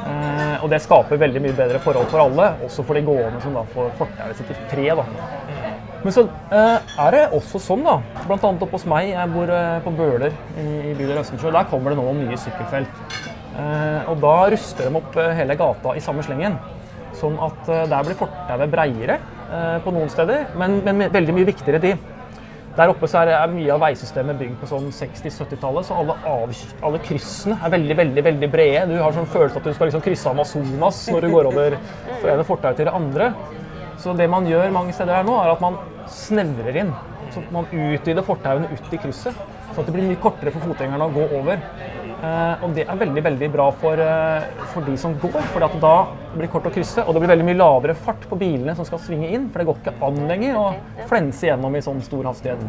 Eh, 0.00 0.56
og 0.64 0.70
det 0.72 0.80
skaper 0.84 1.20
veldig 1.20 1.42
mye 1.44 1.56
bedre 1.56 1.80
forhold 1.82 2.08
for 2.12 2.22
alle, 2.22 2.46
også 2.66 2.84
for 2.86 2.98
de 2.98 3.04
gående 3.04 3.40
som 3.42 3.56
da 3.56 3.64
får 3.74 3.90
fortauet 3.98 4.38
sitt 4.38 4.52
i 4.54 4.58
fred. 4.70 5.00
Da. 5.00 5.04
Men 6.00 6.14
så 6.16 6.24
eh, 6.56 6.92
er 7.04 7.16
det 7.16 7.24
også 7.36 7.60
sånn, 7.62 7.84
da, 7.86 7.98
bl.a. 8.24 8.38
oppe 8.50 8.70
hos 8.72 8.86
meg, 8.88 9.10
jeg 9.12 9.32
bor 9.34 9.52
eh, 9.54 9.80
på 9.84 9.94
Bøler 9.98 10.30
i, 10.60 10.94
bydel 10.94 11.20
Østensjø, 11.20 11.52
der 11.54 11.68
kommer 11.70 11.92
det 11.92 12.00
nå 12.00 12.14
nye 12.22 12.40
sykkelfelt. 12.40 13.04
Og 14.08 14.14
da 14.22 14.36
ruster 14.48 14.86
de 14.86 14.96
opp 14.96 15.16
hele 15.36 15.56
gata 15.58 15.92
i 15.98 16.00
samme 16.00 16.22
slengen. 16.24 16.54
Sånn 17.18 17.34
at 17.44 17.66
der 17.68 18.06
blir 18.06 18.16
fortauet 18.16 18.70
breiere 18.72 19.18
på 19.84 19.92
noen 19.92 20.08
steder, 20.08 20.46
men, 20.56 20.78
men 20.86 21.10
veldig 21.12 21.34
mye 21.36 21.48
viktigere 21.50 21.82
de. 21.82 21.90
Der 22.76 22.92
oppe 22.92 23.08
så 23.10 23.24
er, 23.24 23.32
er 23.34 23.50
mye 23.50 23.72
av 23.74 23.80
veisystemet 23.82 24.38
bygd 24.38 24.60
på 24.60 24.68
sånn 24.70 24.92
60-70-tallet, 24.94 25.88
så 25.88 25.96
alle, 25.98 26.14
av, 26.30 26.52
alle 26.86 27.00
kryssene 27.02 27.56
er 27.58 27.72
veldig 27.74 27.96
veldig, 27.98 28.24
veldig 28.28 28.50
brede. 28.52 28.84
Du 28.92 29.00
har 29.02 29.16
sånn 29.16 29.26
følelse 29.32 29.58
at 29.58 29.66
du 29.66 29.74
skal 29.74 29.90
liksom 29.90 30.04
krysse 30.04 30.30
Amazonas 30.30 31.00
når 31.10 31.26
du 31.26 31.32
går 31.32 31.48
over 31.50 31.76
fra 32.20 32.36
ene 32.36 32.46
fortau 32.46 32.70
til 32.78 32.86
det 32.86 32.94
andre. 32.94 33.32
Så 34.00 34.14
det 34.16 34.30
man 34.30 34.46
gjør 34.48 34.70
mange 34.72 34.94
steder 34.94 35.18
her 35.18 35.26
nå, 35.26 35.34
er 35.42 35.50
at 35.52 35.64
man 35.64 35.80
snevrer 36.14 36.78
inn. 36.84 36.94
Så 37.34 37.42
man 37.54 37.66
utvider 37.74 38.26
fortauene 38.26 38.70
ut 38.70 38.94
i 38.94 39.02
krysset, 39.02 39.42
sånn 39.74 39.82
at 39.82 39.90
det 39.90 39.96
blir 39.96 40.06
mye 40.06 40.22
kortere 40.22 40.54
for 40.54 40.70
fotgjengerne 40.70 41.10
å 41.10 41.14
gå 41.14 41.26
over. 41.40 41.66
Eh, 42.20 42.64
og 42.64 42.74
det 42.76 42.84
er 42.84 42.98
veldig 43.00 43.22
veldig 43.24 43.48
bra 43.54 43.70
for, 43.80 44.00
eh, 44.04 44.64
for 44.74 44.84
de 44.84 44.96
som 45.00 45.14
går, 45.18 45.40
for 45.54 45.64
da 45.80 45.94
blir 46.34 46.44
det 46.44 46.50
kort 46.52 46.66
å 46.68 46.72
krysse. 46.72 47.06
Og 47.06 47.14
det 47.14 47.22
blir 47.22 47.32
veldig 47.32 47.46
mye 47.48 47.56
lavere 47.56 47.94
fart 47.96 48.28
på 48.28 48.36
bilene 48.38 48.76
som 48.76 48.84
skal 48.84 48.98
svinge 48.98 49.30
inn, 49.30 49.48
for 49.48 49.58
det 49.58 49.66
går 49.66 49.78
ikke 49.80 49.94
an 50.04 50.28
lenger 50.28 50.56
å 50.56 50.66
flense 51.08 51.48
gjennom 51.48 51.76
i 51.76 51.80
sånn 51.80 52.02
stor 52.02 52.24
hastighet. 52.24 52.60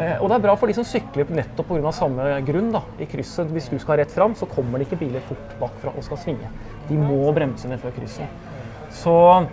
Eh, 0.00 0.16
og 0.20 0.28
det 0.28 0.36
er 0.36 0.42
bra 0.42 0.56
for 0.56 0.66
de 0.66 0.74
som 0.74 0.84
sykler 0.84 1.30
nettopp 1.30 1.68
pga. 1.68 1.92
samme 1.92 2.44
grunn. 2.44 2.72
da. 2.72 2.82
I 2.98 3.06
krysset, 3.06 3.50
hvis 3.50 3.68
du 3.70 3.78
skal 3.78 3.98
rett 3.98 4.10
fram, 4.10 4.34
så 4.34 4.46
kommer 4.46 4.78
det 4.78 4.88
ikke 4.88 5.06
biler 5.06 5.20
fort 5.20 5.58
bakfra 5.60 5.94
og 5.96 6.02
skal 6.02 6.16
svinge. 6.16 6.48
De 6.88 6.94
må 6.94 7.32
bremse 7.32 7.68
ned 7.68 7.78
før 7.78 7.92
krysset. 7.92 8.26
Så 8.90 9.46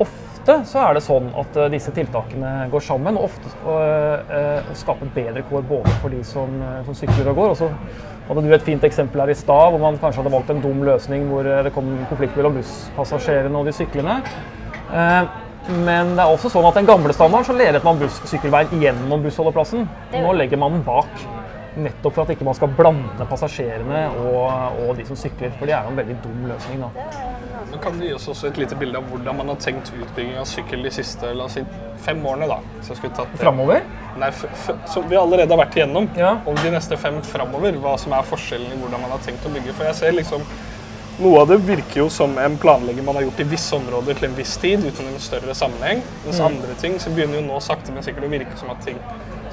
ofte 0.00 0.33
så 0.46 0.80
er 0.84 0.96
det 0.96 1.04
sånn 1.04 1.30
at 1.40 1.56
eh, 1.56 1.70
disse 1.72 1.92
tiltakene 1.94 2.66
går 2.72 2.82
sammen, 2.84 3.16
og 3.16 3.30
ofte 3.30 3.52
uh, 3.64 4.34
uh, 4.34 4.74
skaper 4.76 5.12
bedre 5.14 5.44
kår 5.48 5.64
både 5.68 5.94
for 6.02 6.12
de 6.12 6.20
som, 6.26 6.50
eh, 6.60 6.82
som 6.84 6.96
sykler 6.98 7.30
og 7.32 7.38
går. 7.38 7.54
Og 7.54 7.60
så 7.62 7.70
hadde 8.28 8.44
du 8.44 8.54
et 8.56 8.64
fint 8.64 8.84
eksempel 8.86 9.20
her 9.20 9.32
i 9.32 9.36
stad 9.36 9.72
hvor 9.72 9.80
man 9.82 9.98
kanskje 10.00 10.22
hadde 10.22 10.32
valgt 10.32 10.52
en 10.54 10.62
dum 10.64 10.82
løsning 10.86 11.26
hvor 11.28 11.44
eh, 11.48 11.62
det 11.66 11.74
kom 11.74 11.90
konflikt 12.10 12.36
mellom 12.38 12.58
busspassasjerene 12.58 13.60
og 13.60 13.68
de 13.68 13.76
syklende. 13.76 14.18
Eh, 14.88 15.32
men 15.84 16.12
det 16.12 16.24
er 16.24 16.32
også 16.32 16.50
sånn 16.52 16.66
at 16.68 16.76
den 16.76 16.88
gamle 16.88 17.14
standarden 17.16 17.48
så 17.48 17.56
ledet 17.56 17.84
man 17.86 18.00
buss 18.00 18.20
sykkelveien 18.28 18.82
gjennom 18.82 19.24
bussholdeplassen. 19.24 19.86
Nå 20.12 20.34
legger 20.36 20.60
man 20.60 20.76
den 20.76 20.84
bak. 20.84 21.24
Nettopp 21.74 22.14
for 22.14 22.22
at 22.22 22.34
ikke 22.34 22.46
man 22.46 22.56
skal 22.56 22.70
blande 22.76 23.28
passasjerene 23.30 24.04
og, 24.26 24.82
og 24.84 24.92
de 24.98 25.08
som 25.08 25.18
sykler. 25.18 25.54
For 25.56 25.68
det 25.68 25.76
er 25.76 25.88
jo 25.88 25.94
en 25.94 26.02
veldig 26.02 26.20
dum 26.24 26.44
løsning. 26.52 26.84
da. 26.84 27.33
Men 27.74 27.82
kan 27.82 27.96
du 27.98 28.06
gi 28.06 28.12
oss 28.14 28.28
også 28.30 28.46
et 28.52 28.58
lite 28.60 28.76
bilde 28.78 29.00
av 29.00 29.08
hvordan 29.10 29.34
man 29.34 29.48
har 29.50 29.56
tenkt 29.58 29.88
utbygging 29.96 30.36
av 30.38 30.44
sykkel 30.46 30.84
de 30.86 30.92
siste 30.94 31.32
la 31.34 31.48
oss 31.48 31.56
si, 31.58 31.62
fem 32.04 32.20
årene? 32.22 32.46
da? 32.46 32.60
Så. 32.86 32.94
Framover? 33.40 33.80
Nei, 34.22 34.28
som 34.92 35.08
vi 35.10 35.18
allerede 35.18 35.50
har 35.50 35.58
vært 35.58 35.80
igjennom. 35.80 36.06
Ja. 36.14 36.36
Og 36.46 36.60
de 36.62 36.70
neste 36.70 36.94
fem 37.02 37.18
framover, 37.26 37.74
hva 37.82 37.96
som 37.98 38.14
er 38.14 38.28
forskjellen 38.28 38.70
i 38.70 38.78
hvordan 38.78 39.02
man 39.02 39.16
har 39.16 39.26
tenkt 39.26 39.42
å 39.42 39.50
bygge. 39.56 39.74
For 39.74 39.90
jeg 39.90 39.98
ser 40.04 40.14
liksom 40.14 40.46
Noe 41.14 41.44
av 41.44 41.50
det 41.50 41.60
virker 41.62 42.00
jo 42.00 42.08
som 42.10 42.32
en 42.42 42.56
planlegging 42.58 43.04
man 43.06 43.14
har 43.14 43.22
gjort 43.22 43.42
i 43.44 43.44
visse 43.46 43.76
områder 43.76 44.16
til 44.18 44.26
en 44.26 44.32
viss 44.34 44.56
tid, 44.58 44.82
uten 44.82 45.06
en 45.06 45.20
større 45.22 45.54
sammenheng. 45.54 46.00
Mens 46.24 46.40
Mm. 46.40 46.46
andre 46.46 46.74
ting 46.80 46.98
så 46.98 47.10
begynner 47.10 47.38
jo 47.38 47.44
nå 47.46 47.60
sakte, 47.62 47.92
men 47.94 48.02
sikkert 48.02 48.26
å 48.26 48.30
virke 48.32 48.58
som 48.58 48.70
at 48.70 48.82
ting 48.82 48.98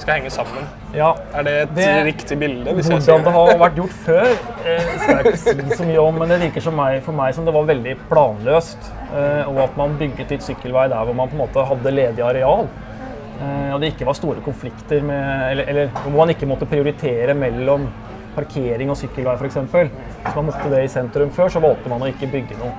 skal 0.01 0.17
henge 0.19 0.31
sammen. 0.33 0.65
Ja. 0.95 1.11
Er 1.33 1.43
det 1.47 1.53
et 1.61 1.75
Det- 1.75 2.05
riktig 2.05 2.37
bilde? 2.39 2.73
hvis 2.73 2.89
jeg 2.89 3.01
sier 3.01 3.23
det 3.23 3.33
har 3.33 3.57
vært 3.61 3.75
gjort 3.75 3.95
før, 4.05 4.25
eh, 4.65 4.97
skal 4.97 5.15
jeg 5.17 5.25
ikke 5.25 5.37
si 5.37 5.75
så 5.77 5.85
mye 5.87 6.01
om, 6.01 6.19
men 6.19 6.29
det 6.29 6.39
virker 6.41 6.61
som 6.61 6.75
meg, 6.75 7.01
for 7.03 7.11
meg 7.13 7.33
som 7.35 7.45
det 7.45 7.53
var 7.53 7.63
veldig 7.65 7.95
planløst. 8.09 8.91
Eh, 9.15 9.43
og 9.49 9.57
at 9.59 9.77
man 9.77 9.97
bygget 9.99 10.29
litt 10.29 10.41
sykkelvei 10.41 10.87
der 10.89 11.05
hvor 11.05 11.13
man 11.15 11.27
på 11.29 11.33
en 11.33 11.47
måte 11.47 11.65
hadde 11.67 11.91
ledig 11.93 12.19
areal. 12.23 12.67
Eh, 13.41 13.73
og 13.73 13.81
det 13.81 13.93
ikke 13.95 14.05
var 14.05 14.13
store 14.13 14.41
konflikter 14.45 15.01
med 15.01 15.51
Eller, 15.51 15.63
eller 15.67 15.87
hvor 15.87 16.11
man 16.17 16.29
ikke 16.29 16.47
måtte 16.47 16.65
prioritere 16.69 17.33
mellom 17.33 17.87
parkering 18.35 18.89
og 18.89 18.97
sykkelvei 18.97 19.35
f.eks. 19.37 19.55
Hvis 19.55 20.35
man 20.35 20.45
måtte 20.45 20.69
det 20.69 20.83
i 20.83 20.87
sentrum 20.87 21.29
før, 21.31 21.49
så 21.49 21.59
valgte 21.61 21.89
man 21.89 22.01
å 22.01 22.07
ikke 22.07 22.29
bygge 22.31 22.57
noe. 22.59 22.71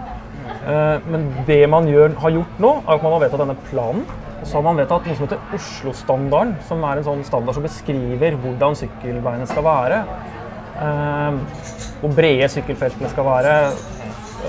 Men 1.10 1.34
det 1.46 1.68
man 1.68 1.86
gjør, 1.86 2.14
har 2.18 2.30
gjort 2.30 2.58
nå, 2.60 2.70
er 2.88 2.94
at 2.94 3.02
man 3.02 3.12
har 3.12 3.20
vedtatt 3.20 3.40
denne 3.42 3.56
planen. 3.70 4.04
Så 4.42 4.58
har 4.58 4.64
man 4.66 4.78
vedtatt 4.80 5.06
noe 5.06 5.16
som 5.16 5.28
heter 5.28 5.56
Oslo-standarden, 5.56 6.56
som 6.66 6.82
er 6.84 6.98
en 6.98 7.06
sånn 7.06 7.22
standard 7.26 7.56
som 7.56 7.66
beskriver 7.66 8.36
hvordan 8.42 8.74
sykkelveiene 8.78 9.46
skal 9.50 9.66
være. 9.66 10.00
Eh, 10.82 11.36
hvor 12.02 12.16
brede 12.16 12.48
sykkelfeltene 12.50 13.10
skal 13.12 13.28
være, 13.28 13.54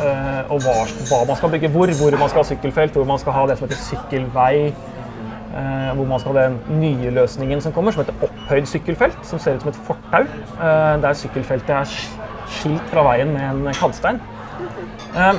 eh, 0.02 0.52
og 0.54 0.66
hva, 0.66 1.20
man 1.30 1.38
skal 1.38 1.54
bygge 1.54 1.70
hvor. 1.76 1.94
Hvor 2.00 2.18
man 2.18 2.32
skal 2.32 2.42
ha 2.42 2.48
sykkelfelt, 2.50 2.98
hvor 2.98 3.06
man 3.06 3.22
skal 3.22 3.38
ha 3.38 3.46
det 3.48 3.60
som 3.60 3.68
heter 3.68 3.84
sykkelvei. 3.84 4.74
Eh, 5.54 5.90
hvor 5.94 6.08
man 6.10 6.20
skal 6.20 6.34
ha 6.34 6.48
den 6.48 6.82
nye 6.82 7.14
løsningen 7.14 7.62
som 7.62 7.74
kommer, 7.76 7.94
som 7.94 8.02
heter 8.02 8.26
opphøyd 8.26 8.66
sykkelfelt. 8.72 9.20
Som 9.30 9.40
ser 9.40 9.60
ut 9.60 9.62
som 9.62 9.70
et 9.70 9.84
fortau. 9.86 10.26
Eh, 10.26 10.96
der 11.06 11.20
sykkelfeltet 11.22 11.76
er 11.78 11.98
skilt 12.58 12.90
fra 12.90 13.06
veien 13.12 13.34
med 13.36 13.68
en 13.70 13.78
kantstein. 13.78 14.22
Eh, 15.14 15.34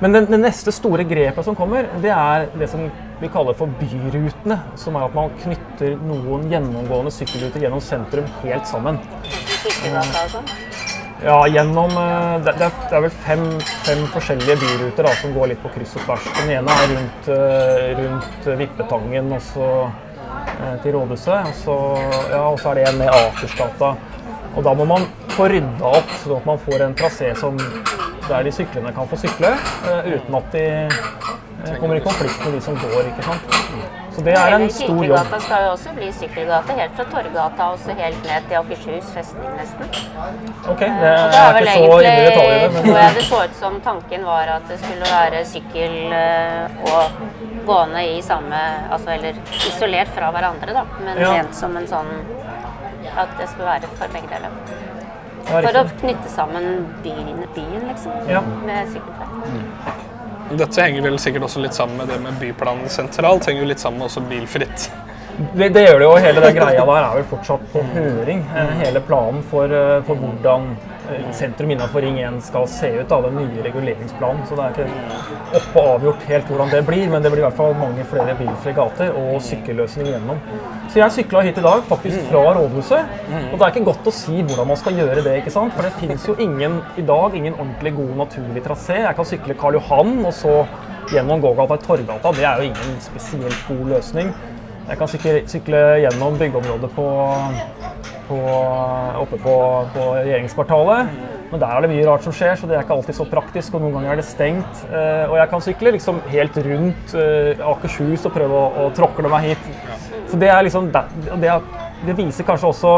men 0.00 0.16
det 0.16 0.40
neste 0.40 0.72
store 0.74 1.04
grepet 1.04 1.44
som 1.44 1.56
kommer, 1.56 1.86
det 2.02 2.10
er 2.10 2.48
det 2.58 2.70
som 2.72 2.88
vi 3.20 3.30
kaller 3.32 3.56
for 3.58 3.70
byrutene. 3.80 4.58
Som 4.80 4.98
er 4.98 5.08
at 5.08 5.16
man 5.16 5.32
knytter 5.42 5.98
noen 6.04 6.48
gjennomgående 6.52 7.12
sykkelruter 7.14 7.66
gjennom 7.66 7.82
sentrum 7.84 8.28
helt 8.42 8.68
sammen. 8.68 9.00
Sånn. 10.32 10.48
Ja, 11.24 11.46
gjennom 11.48 11.90
eh, 11.90 12.44
Det, 12.44 12.52
det, 12.58 12.70
er, 12.90 13.00
vel 13.00 13.12
fem, 13.24 13.44
fem 13.86 14.02
forskjellige 14.12 14.56
byruter 14.60 15.06
da, 15.06 15.12
som 15.20 15.32
går 15.36 15.52
litt 15.52 15.62
på 15.62 15.70
kryss 15.76 15.94
og 15.96 16.04
tvers. 16.08 16.26
Den 16.40 16.50
ene 16.58 16.74
er 16.82 16.90
rundt, 16.90 17.30
eh, 17.32 17.86
rundt 18.00 18.48
Vippetangen 18.58 19.32
og 19.32 19.40
så 19.46 19.68
eh, 19.84 20.74
til 20.82 20.96
rådhuset. 20.98 21.48
Og 21.48 21.56
så, 21.62 21.78
ja, 22.34 22.42
og 22.42 22.58
så 22.60 22.72
er 22.72 22.80
det 22.80 22.88
en 22.90 23.00
med 23.00 23.12
Akersgata. 23.14 23.94
Og 24.54 24.66
da 24.66 24.74
må 24.76 24.86
man 24.90 25.06
få 25.34 25.48
rydda 25.50 25.94
opp, 26.00 26.12
sånn 26.20 26.36
at 26.36 26.50
man 26.50 26.60
får 26.66 26.84
en 26.84 26.98
trasé 26.98 27.32
som 27.38 27.56
der 28.28 28.44
de 28.46 28.52
syklende 28.54 28.92
kan 28.96 29.08
få 29.10 29.18
sykle, 29.20 29.50
uten 30.06 30.36
at 30.38 30.54
de 30.54 30.62
eh, 31.72 31.78
kommer 31.80 31.96
i 31.96 32.00
konflikt 32.00 32.44
med 32.44 32.52
de 32.54 32.60
som 32.60 32.74
går. 32.80 33.02
ikke 33.12 33.22
sant? 33.28 33.54
Så 34.14 34.22
det 34.22 34.34
er 34.38 34.52
en 34.54 34.70
stor 34.70 35.00
jobb. 35.02 35.16
Kirkegata 35.18 35.38
skal 35.42 35.64
jo 35.64 35.70
også 35.74 35.92
bli 35.96 36.08
sykkelgate, 36.14 36.74
helt 36.78 36.92
fra 36.98 37.04
Torgata 37.10 37.64
og 37.72 37.78
så 37.82 37.96
helt 37.98 38.20
ned 38.28 38.44
til 38.48 38.58
Akershus 38.60 39.08
festning, 39.14 39.48
nesten. 39.58 39.88
Ok, 40.70 40.84
det 40.84 41.08
er, 41.08 41.24
det 41.32 41.40
er 41.40 41.58
ikke 41.58 41.74
så 41.74 41.96
inne 41.98 42.12
i 42.12 42.28
detaljene, 42.28 42.68
tror 42.76 42.86
men 42.86 43.00
jeg 43.00 43.16
det 43.18 43.24
så 43.30 43.40
ut 43.48 43.56
som 43.58 43.80
tanken 43.88 44.24
var 44.28 44.52
at 44.54 44.68
det 44.70 44.78
skulle 44.84 45.10
være 45.10 45.42
sykkel 45.50 45.96
eh, 46.20 46.78
og 46.92 47.18
gående 47.66 48.04
i 48.12 48.22
samme 48.22 48.62
Altså 48.92 49.10
eller 49.16 49.42
isolert 49.66 50.14
fra 50.14 50.30
hverandre, 50.30 50.72
da. 50.78 50.86
Men 51.00 51.18
Ja. 51.18 51.32
rent 51.34 51.54
som 51.56 51.76
en 51.76 51.86
sånn 51.90 52.12
At 53.16 53.28
det 53.38 53.48
skulle 53.48 53.66
være 53.66 53.90
for 53.98 54.08
begge 54.14 54.28
deler. 54.30 54.50
For 55.44 55.76
å 55.82 55.84
knytte 56.00 56.30
sammen 56.32 56.86
byen, 57.04 57.44
byen 57.54 57.88
liksom, 57.90 58.12
Ja. 58.28 58.40
med 58.64 58.88
sykkelfelt. 58.94 60.03
Dette 60.52 60.82
henger 60.84 61.06
vel 61.06 61.16
sikkert 61.18 61.46
også 61.46 61.62
litt 61.64 61.74
sammen 61.76 61.96
med 61.96 62.10
det 62.12 62.18
med 62.20 62.36
byplanen 62.40 62.90
sentralt. 62.92 63.48
Henger 63.48 63.64
jo 63.64 63.70
litt 63.70 63.80
sammen 63.80 64.02
med 64.02 64.10
også 64.10 64.22
bilfritt. 64.28 64.90
Det, 65.34 65.68
det 65.74 65.82
gjør 65.82 65.98
det 65.98 66.06
jo. 66.06 66.10
Hele 66.22 66.42
den 66.44 66.54
greia 66.54 66.82
der 66.86 66.98
er 67.00 67.14
vel 67.16 67.24
fortsatt 67.26 67.62
på 67.72 67.80
høring. 67.94 68.42
Eh, 68.54 68.74
Hele 68.84 69.00
planen 69.02 69.40
for, 69.50 69.72
eh, 69.72 69.96
for 70.06 70.20
hvordan 70.20 70.68
eh, 71.10 71.24
sentrum 71.34 71.72
innenfor 71.74 72.04
Ring 72.04 72.20
1 72.22 72.38
skal 72.46 72.68
se 72.70 72.92
ut. 73.00 73.08
Da, 73.10 73.18
den 73.24 73.40
nye 73.40 73.64
reguleringsplanen. 73.66 74.44
Så 74.46 74.58
det 74.58 74.68
er 74.68 74.84
ikke 74.84 75.58
oppe 75.58 75.82
og 75.82 75.90
avgjort 75.96 76.22
helt 76.28 76.52
hvordan 76.52 76.70
det 76.70 76.84
blir, 76.86 77.08
men 77.10 77.26
det 77.26 77.34
blir 77.34 77.42
i 77.42 77.46
hvert 77.48 77.58
fall 77.58 77.74
mange 77.80 78.06
flere 78.12 78.36
bilfrie 78.38 78.76
gater 78.78 79.10
og 79.18 79.42
sykkelløsning 79.42 80.12
gjennom. 80.12 80.40
Så 80.86 81.02
jeg 81.02 81.16
sykla 81.18 81.42
hit 81.48 81.58
i 81.58 81.66
dag 81.66 81.82
faktisk 81.90 82.30
fra 82.30 82.46
rådhuset. 82.60 83.12
Og 83.50 83.58
det 83.58 83.66
er 83.66 83.74
ikke 83.74 83.86
godt 83.90 84.10
å 84.10 84.14
si 84.14 84.38
hvordan 84.38 84.70
man 84.70 84.80
skal 84.80 85.02
gjøre 85.02 85.26
det, 85.26 85.36
ikke 85.42 85.54
sant? 85.54 85.74
for 85.74 85.82
det 85.82 85.94
finnes 85.98 86.24
jo 86.28 86.38
ingen 86.38 86.78
i 87.00 87.02
dag 87.02 87.34
ingen 87.34 87.56
ordentlig 87.58 87.96
god 87.98 88.16
naturlig 88.22 88.62
trasé. 88.62 89.00
Jeg 89.02 89.18
kan 89.18 89.26
sykle 89.26 89.58
Karl 89.58 89.80
Johan 89.80 90.20
og 90.22 90.34
så 90.36 90.60
gjennom 91.10 91.42
gågata 91.42 91.76
i 91.80 91.82
Torgata. 91.84 92.30
Det 92.36 92.46
er 92.46 92.60
jo 92.62 92.70
ingen 92.70 93.00
spesielt 93.02 93.64
god 93.68 93.88
løsning. 93.96 94.30
Jeg 94.84 95.00
kan 95.00 95.08
sykle, 95.08 95.38
sykle 95.48 95.78
gjennom 96.02 96.34
byggeområdet 96.36 96.90
på, 96.92 97.06
på, 98.28 98.40
oppe 99.22 99.38
på, 99.40 99.54
på 99.94 100.08
regjeringskvartalet. 100.18 101.14
Men 101.50 101.62
der 101.62 101.70
er 101.70 101.84
det 101.84 101.90
mye 101.92 102.04
rart 102.08 102.24
som 102.26 102.34
skjer, 102.36 102.56
så 102.58 102.68
det 102.68 102.76
er 102.76 102.84
ikke 102.84 102.96
alltid 102.98 103.16
så 103.16 103.24
praktisk. 103.30 103.76
Og 103.76 103.84
noen 103.84 103.96
ganger 103.96 104.12
er 104.12 104.20
det 104.20 104.26
stengt. 104.28 104.84
Eh, 104.90 105.24
og 105.30 105.38
jeg 105.40 105.50
kan 105.52 105.64
sykle 105.64 105.94
liksom 105.96 106.20
helt 106.32 106.60
rundt 106.66 107.14
eh, 107.16 107.64
Akershus 107.72 108.26
og 108.28 108.34
prøve 108.36 108.60
å, 108.60 108.70
å 108.84 108.88
tråkle 108.96 109.30
meg 109.32 109.52
hit. 109.52 109.68
Så 110.28 110.40
det 110.40 110.50
liksom 110.66 110.90
det, 110.92 111.04
det, 111.40 111.52
er, 111.54 112.16
viser 112.18 112.48
kanskje 112.48 112.72
også 112.74 112.96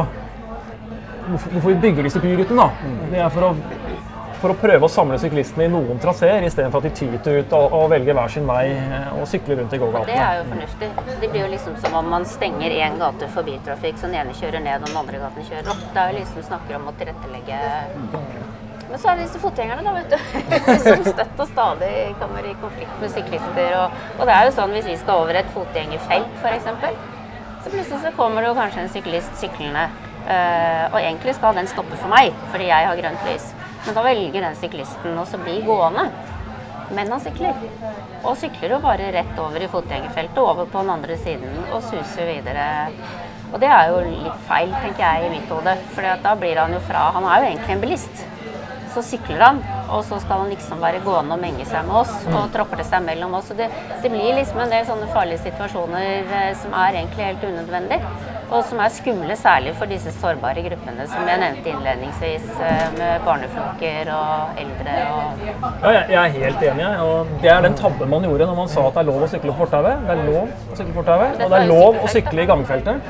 hvorfor, 1.27 1.69
vi 1.69 1.77
bygger 1.83 2.07
disse 2.07 2.23
byrutene. 2.23 2.67
Det 3.13 3.21
er 3.23 3.31
for 3.35 3.51
å, 3.51 3.53
for 4.41 4.53
å 4.53 4.57
prøve 4.61 4.87
å 4.87 4.91
samle 4.93 5.19
syklistene 5.21 5.67
i 5.67 5.71
noen 5.73 6.01
traseer, 6.03 6.45
istedenfor 6.47 6.83
at 6.83 6.89
de 6.89 6.93
tyter 7.01 7.41
ut 7.41 7.55
og, 7.57 7.77
og 7.79 7.87
velger 7.93 8.17
hver 8.19 8.33
sin 8.33 8.47
vei 8.49 8.65
eh, 8.75 9.09
og 9.17 9.25
sykler 9.31 9.61
rundt 9.63 9.73
i 9.77 9.81
gågatene. 9.81 10.13
Det 10.13 10.21
er 10.27 10.39
jo 10.41 10.45
fornuftig. 10.51 10.91
Det 11.23 11.31
blir 11.33 11.43
jo 11.45 11.49
liksom 11.55 11.79
som 11.83 11.97
om 12.01 12.13
man 12.17 12.29
stenger 12.29 12.77
én 12.77 13.01
gate 13.01 13.31
for 13.33 13.49
biltrafikk, 13.49 13.99
så 14.01 14.11
den 14.11 14.21
ene 14.23 14.37
kjører 14.37 14.63
ned 14.65 14.85
og 14.85 14.91
den 14.91 15.01
andre 15.03 15.23
gaten 15.25 15.49
kjører 15.51 15.73
opp. 15.75 15.83
Det 15.95 16.03
er 16.03 16.13
jo 16.13 16.19
liksom 16.21 16.47
snakker 16.51 16.79
om 16.79 16.89
å 16.93 16.95
tilrettelegge 17.01 17.61
Men 18.87 19.01
så 19.03 19.11
er 19.11 19.19
det 19.19 19.27
disse 19.27 19.43
fotgjengerne, 19.43 19.83
da, 19.83 19.97
vet 19.97 20.13
du. 20.15 20.19
Som 20.87 21.05
støtt 21.09 21.41
og 21.43 21.49
stadig 21.51 21.93
kommer 22.21 22.47
i 22.47 22.55
konflikt 22.61 23.01
med 23.03 23.11
syklister. 23.17 23.73
Og, 23.81 24.01
og 24.21 24.29
det 24.29 24.37
er 24.37 24.47
jo 24.47 24.57
sånn 24.61 24.77
hvis 24.77 24.87
vi 24.93 24.99
skal 25.01 25.25
over 25.25 25.41
et 25.41 25.53
fotgjengerfelt, 25.57 26.39
f.eks., 26.45 26.69
så 27.67 27.73
plutselig 27.73 27.99
så 28.05 28.13
kommer 28.15 28.45
det 28.45 28.53
jo 28.53 28.59
kanskje 28.61 28.85
en 28.85 28.93
syklist 28.95 29.41
syklende. 29.41 29.89
eh, 30.31 30.85
og 30.93 31.01
egentlig 31.01 31.35
skal 31.35 31.55
den 31.59 31.67
stoppe 31.71 31.99
for 31.99 32.11
meg, 32.13 32.35
fordi 32.53 32.69
jeg 32.71 32.87
har 32.87 33.01
grønt 33.01 33.27
lys. 33.27 33.56
Men 33.87 33.95
da 33.95 34.03
velger 34.03 34.43
den 34.43 34.57
syklisten 34.59 35.19
også 35.19 35.39
bli 35.43 35.61
gående. 35.67 36.09
Men 36.95 37.11
han 37.11 37.23
sykler. 37.23 37.55
Og 38.27 38.37
sykler 38.39 38.77
jo 38.77 38.83
bare 38.83 39.13
rett 39.15 39.39
over 39.43 39.63
i 39.63 39.71
fotgjengerfeltet, 39.71 40.39
over 40.43 40.69
på 40.71 40.83
den 40.83 40.93
andre 40.97 41.19
siden 41.23 41.65
og 41.71 41.83
suser 41.87 42.31
videre. 42.31 42.67
Og 43.53 43.61
det 43.63 43.71
er 43.71 43.91
jo 43.93 44.01
litt 44.07 44.47
feil, 44.49 44.73
tenker 44.83 45.03
jeg, 45.03 45.27
i 45.27 45.35
mitt 45.37 45.51
hode. 45.55 45.77
For 45.95 46.23
da 46.23 46.35
blir 46.39 46.59
han 46.59 46.75
jo 46.75 46.83
fra 46.87 47.11
Han 47.15 47.27
er 47.31 47.43
jo 47.43 47.51
egentlig 47.53 47.77
en 47.77 47.85
bilist. 47.85 48.25
Så 48.97 49.03
sykler 49.05 49.43
han, 49.45 49.59
og 49.93 50.07
så 50.09 50.19
skal 50.23 50.41
han 50.41 50.51
liksom 50.51 50.81
være 50.81 51.03
gående 51.05 51.37
og 51.37 51.43
menge 51.43 51.67
seg 51.69 51.85
med 51.85 51.99
oss 52.01 52.15
og 52.31 52.49
tråkle 52.55 52.87
seg 52.87 53.05
mellom 53.05 53.35
oss. 53.37 53.51
Og 53.53 53.61
det, 53.61 53.69
det 54.03 54.11
blir 54.11 54.39
liksom 54.39 54.63
en 54.63 54.73
del 54.73 54.87
sånne 54.89 55.11
farlige 55.13 55.45
situasjoner 55.45 56.07
eh, 56.25 56.55
som 56.63 56.73
er 56.81 57.03
egentlig 57.03 57.29
helt 57.29 57.45
unødvendig. 57.45 58.01
Og 58.47 58.63
som 58.65 58.79
er 58.79 58.93
skumle, 58.95 59.35
særlig 59.37 59.73
for 59.75 59.91
disse 59.91 60.13
sårbare 60.21 60.63
gruppene 60.63 61.07
som 61.11 61.27
jeg 61.27 61.41
nevnte 61.43 61.71
innledningsvis, 61.73 62.45
eh, 62.63 62.85
med 62.99 63.25
barneflokker 63.27 64.11
og 64.15 64.61
eldre 64.63 64.95
og 65.11 65.41
Ja, 65.83 65.91
jeg, 65.91 66.05
jeg 66.11 66.21
er 66.21 66.29
helt 66.45 66.63
enig. 66.63 66.85
jeg, 66.85 67.01
og 67.01 67.27
Det 67.43 67.51
er 67.51 67.61
den 67.67 67.75
tabben 67.75 68.09
man 68.11 68.23
gjorde 68.23 68.47
når 68.47 68.55
man 68.57 68.69
sa 68.69 68.87
at 68.87 68.95
det 68.95 69.03
er 69.03 69.09
lov 69.11 69.23
å 69.27 69.29
sykle 69.33 69.51
på 69.53 69.59
fortauet. 69.67 69.99
Det 70.07 70.15
er 70.19 70.23
lov 70.31 70.47
å 70.47 70.77
sykle 70.77 70.93
på 70.93 71.03
fortauet, 71.03 71.43
og 71.43 71.51
det 71.51 71.59
er 71.61 71.67
lov 71.67 71.99
å 72.05 72.09
sykle 72.15 72.43
i 72.43 72.47
gangfeltet. 72.47 73.01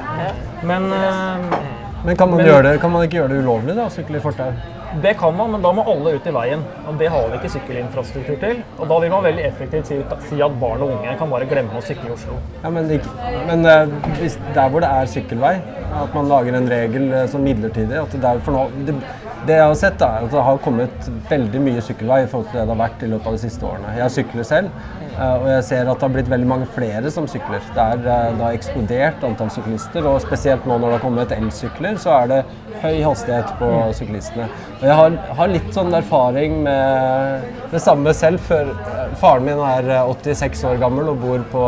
Men 0.62 0.92
eh, 0.92 1.59
Men 2.07 2.16
kan 2.16 2.29
man, 2.31 2.37
Men- 2.38 2.46
gjøre 2.46 2.62
det, 2.72 2.81
kan 2.81 2.90
man 2.92 3.03
ikke 3.03 3.16
gjøre 3.18 3.29
det 3.29 3.44
ulovlig, 3.44 3.75
da? 3.77 3.87
å 3.87 3.90
Sykle 3.90 4.16
i 4.16 4.20
fortau? 4.20 4.53
Det 5.02 5.14
kan 5.20 5.37
man, 5.37 5.50
men 5.52 5.62
da 5.64 5.72
må 5.76 5.85
alle 5.90 6.16
ut 6.16 6.26
i 6.26 6.32
veien. 6.35 6.62
Og 6.87 6.98
det 7.00 7.09
har 7.12 7.28
vi 7.30 7.38
ikke 7.38 7.52
sykkelinfrastruktur 7.56 8.38
til. 8.42 8.62
Og 8.78 8.88
da 8.90 8.98
vil 9.02 9.12
man 9.12 9.24
veldig 9.26 9.44
effektivt 9.48 9.90
si, 9.90 9.98
at 10.42 10.59
barn 10.61 10.85
og 10.85 10.94
unge 10.96 11.16
kan 11.20 11.32
bare 11.32 11.48
glemme 11.50 11.76
å 11.78 11.85
sykle 11.85 12.11
i 12.11 12.14
Oslo. 12.14 12.38
Ja, 12.62 12.72
men 12.72 12.90
men 13.46 13.66
eh, 13.66 14.37
der 14.54 14.70
hvor 14.72 14.82
det 14.85 14.90
er 14.90 15.11
sykkelvei, 15.11 15.54
at 16.02 16.14
man 16.16 16.28
lager 16.30 16.56
en 16.59 16.68
regel 16.70 17.09
eh, 17.12 17.26
som 17.30 17.44
midlertidig 17.44 17.98
at 18.00 18.14
det, 18.14 18.24
er 18.24 18.42
for 18.44 18.56
nå, 18.56 18.66
det, 18.88 18.96
det 19.46 19.56
jeg 19.59 19.66
har 19.66 19.78
sett, 19.78 20.02
er 20.02 20.26
at 20.26 20.32
det 20.32 20.44
har 20.48 20.61
kommet 20.64 21.09
veldig 21.30 21.62
mye 21.62 21.82
sykkelvei 21.85 22.22
i 22.24 22.28
forhold 22.30 22.50
til 22.50 22.61
det 22.61 22.66
det 22.66 22.74
har 22.74 22.82
vært 22.82 23.02
i 23.06 23.11
løpet 23.11 23.30
av 23.30 23.37
de 23.37 23.42
siste 23.42 23.66
årene. 23.68 23.94
Jeg 23.98 24.14
sykler 24.16 24.48
selv, 24.48 24.85
eh, 25.14 25.35
og 25.37 25.48
jeg 25.52 25.64
ser 25.70 25.82
at 25.90 25.98
det 26.00 26.06
har 26.09 26.14
blitt 26.18 26.30
veldig 26.32 26.50
mange 26.52 26.68
flere 26.76 27.12
som 27.14 27.28
sykler. 27.30 27.64
Det, 27.72 27.87
er, 27.87 28.04
eh, 28.04 28.30
det 28.37 28.46
har 28.46 28.59
eksplodert 28.59 29.26
antall 29.30 29.52
syklister, 29.54 30.06
og 30.11 30.22
spesielt 30.24 30.66
nå 30.66 30.78
når 30.78 30.87
det 30.87 30.98
har 30.98 31.04
kommet 31.06 31.37
elsykler, 31.37 32.00
så 32.02 32.14
er 32.20 32.32
det 32.32 32.40
høy 32.82 33.00
hastighet 33.04 33.52
på 33.61 33.70
syklistene. 33.96 34.48
Og 34.76 34.85
jeg 34.85 34.98
har, 34.98 35.18
har 35.38 35.52
litt 35.52 35.72
sånn 35.74 35.94
erfaring 35.96 36.61
med 36.66 37.46
det 37.72 37.80
samme 37.82 38.12
selv. 38.16 38.42
Før, 38.46 38.72
eh, 38.74 39.16
faren 39.20 39.46
min 39.48 39.62
er 39.64 39.90
eh, 39.96 40.12
86 40.12 40.64
år 40.70 40.80
gammel 40.82 41.12
og 41.12 41.20
bor 41.22 41.44
på, 41.52 41.66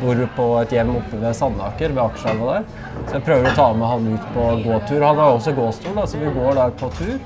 bor 0.00 0.20
på 0.36 0.48
et 0.62 0.74
hjem 0.76 0.94
oppe 0.98 1.20
ved 1.22 1.36
Sandaker, 1.38 1.94
ved 1.94 2.02
Akerselva 2.04 2.58
der. 2.58 2.68
Så 3.06 3.18
jeg 3.18 3.26
prøver 3.28 3.50
å 3.50 3.56
ta 3.58 3.70
med 3.76 3.90
han 3.92 4.12
ut 4.14 4.28
på 4.34 4.50
gåtur. 4.64 5.06
Han 5.06 5.22
har 5.22 5.34
også 5.38 5.56
gåstol, 5.56 5.96
da, 5.98 6.06
så 6.10 6.20
vi 6.22 6.32
går 6.34 6.60
der 6.60 6.78
på 6.80 6.90
tur. 6.98 7.18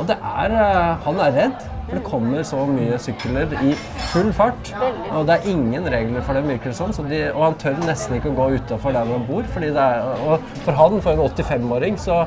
Og 0.00 0.06
det 0.08 0.16
er, 0.16 0.54
eh, 0.56 0.96
han 1.04 1.20
er 1.20 1.34
redd, 1.36 1.64
for 1.86 1.98
det 1.98 2.04
kommer 2.06 2.44
så 2.46 2.64
mye 2.68 2.98
sykler 3.02 3.52
i 3.60 3.74
full 4.12 4.30
fart. 4.32 4.72
Og 5.12 5.26
det 5.28 5.36
er 5.36 5.48
ingen 5.50 5.84
regler 5.92 6.22
for 6.24 6.38
dem, 6.38 6.48
virker 6.48 6.70
det 6.70 6.78
som. 6.78 6.92
Sånn, 6.94 7.10
de, 7.10 7.26
og 7.34 7.42
han 7.48 7.58
tør 7.60 7.76
nesten 7.84 8.16
ikke 8.16 8.30
å 8.30 8.38
gå 8.38 8.48
utafor 8.56 8.96
der 8.96 9.10
han 9.10 9.26
bor. 9.28 9.44
Fordi 9.52 9.72
det 9.76 9.84
er, 9.84 10.06
og 10.24 10.46
for 10.64 10.78
han, 10.78 11.00
for 11.04 11.12
en 11.12 11.24
85-åring, 11.26 11.98
så 12.00 12.22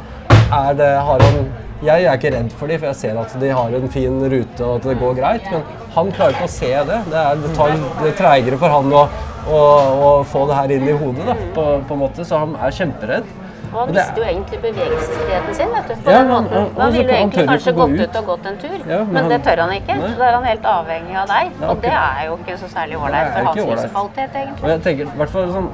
er 0.54 0.74
det, 0.78 0.96
har 1.10 1.30
han 1.30 1.46
Jeg 1.84 2.06
er 2.08 2.15
ikke 2.15 2.30
redd 2.32 2.52
for 2.56 2.72
dem, 2.72 2.80
for 2.80 2.88
jeg 2.88 2.96
ser 2.96 3.17
at 3.19 3.34
de 3.41 3.50
har 3.52 3.74
en 3.76 3.89
fin 3.91 4.22
rute 4.32 4.63
og 4.63 4.78
at 4.78 4.86
det 4.88 4.93
går 5.02 5.17
greit. 5.17 5.50
Men 5.52 5.65
han 5.96 6.12
klarer 6.15 6.38
ikke 6.38 6.48
å 6.48 6.54
se 6.54 6.69
det. 6.72 7.00
Det, 7.10 7.24
er, 7.24 7.41
det 7.41 7.50
tar 7.58 7.74
litt 8.06 8.15
treigere 8.22 8.60
for 8.62 8.72
han 8.72 8.93
å, 8.96 9.02
å, 9.51 10.23
få 10.29 10.45
det 10.49 10.60
her 10.60 10.73
inn 10.75 10.88
i 10.88 10.97
hodet, 10.97 11.25
da, 11.27 11.36
på, 11.56 11.65
på 11.88 11.97
en 11.97 12.03
måte. 12.03 12.27
Så 12.27 12.39
han 12.43 12.56
er 12.60 12.75
kjemperedd. 12.75 13.32
Og 13.74 13.80
han 13.80 13.88
visste 13.90 14.04
mister 14.04 14.22
jo 14.22 14.28
egentlig 14.30 14.60
bevegelsesfriheten 14.62 15.56
sin. 15.56 15.70
vet 15.74 15.88
du, 15.88 15.94
på 16.04 16.12
Ja, 16.12 16.18
den 16.20 16.28
måten. 16.30 16.54
han- 16.54 16.72
han- 16.78 16.92
ville 16.94 17.10
jo 17.12 17.18
egentlig 17.18 17.48
kanskje 17.48 17.74
gå 17.74 17.82
gått 17.84 17.90
ut. 17.90 18.02
ut 18.10 18.16
og 18.16 18.26
gått 18.26 18.46
en 18.46 18.58
tur, 18.58 18.78
Ja, 18.78 18.98
men 18.98 19.14
men, 19.14 19.16
han- 19.24 19.30
det 19.30 19.44
tør 19.44 19.58
han 19.64 19.72
ikke. 19.72 19.96
Nei. 20.00 20.10
Så 20.10 20.18
da 20.18 20.24
er 20.28 20.34
han 20.34 20.44
helt 20.44 20.64
avhengig 20.64 21.16
av 21.16 21.28
deg. 21.28 21.52
Ja, 21.62 21.68
Og 21.70 21.82
det 21.82 21.92
er 21.94 22.26
jo 22.28 22.38
ikke 22.38 22.58
så 22.58 22.68
særlig 22.70 22.94
Nei, 22.94 23.04
ålreit 23.04 23.34
for 23.34 23.44
hans 23.44 23.58
livskvalitet, 23.58 24.30
egentlig. 24.36 24.64
Og 24.64 24.70
jeg 24.70 24.82
tenker, 24.84 25.06
hvert 25.18 25.30
fall 25.30 25.48
sånn, 25.48 25.70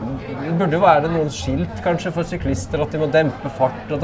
Det 0.50 0.58
burde 0.58 0.72
jo 0.72 0.80
være 0.80 1.08
noen 1.10 1.30
skilt 1.30 1.84
kanskje 1.84 2.12
for 2.12 2.24
syklister 2.24 2.82
at 2.82 2.90
de 2.92 2.98
må 2.98 3.08
dempe 3.12 3.50
fart. 3.58 3.72
Det, 3.88 4.00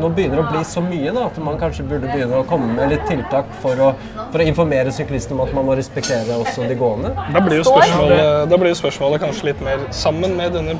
nå 0.00 0.08
begynner 0.14 0.36
det 0.36 0.44
å 0.46 0.50
bli 0.50 0.60
så 0.64 0.80
mye 0.82 1.12
da, 1.12 1.26
at 1.26 1.38
man 1.38 1.58
kanskje 1.58 1.86
burde 1.88 2.06
begynne 2.10 2.32
å 2.42 2.44
komme 2.46 2.74
med 2.74 2.90
litt 2.90 3.04
tiltak 3.06 3.44
for 3.60 3.74
å, 3.76 3.94
for 4.32 4.38
å 4.38 4.46
informere 4.46 4.86
syklistene 4.90 5.32
om 5.32 5.40
at 5.46 5.52
man 5.54 5.66
må 5.66 5.76
respektere 5.76 6.32
også 6.38 6.66
de 6.68 6.74
gående. 6.74 7.12
Da 7.32 7.40
blir, 7.40 7.58
jo 7.62 7.64
spørsmålet, 7.64 8.48
da 8.48 8.56
blir 8.56 8.68
jo 8.68 8.74
spørsmålet 8.80 9.20
kanskje 9.20 9.44
litt 9.44 9.60
mer 9.60 9.78
sammen 9.90 10.36
med 10.36 10.52
denne 10.54 10.74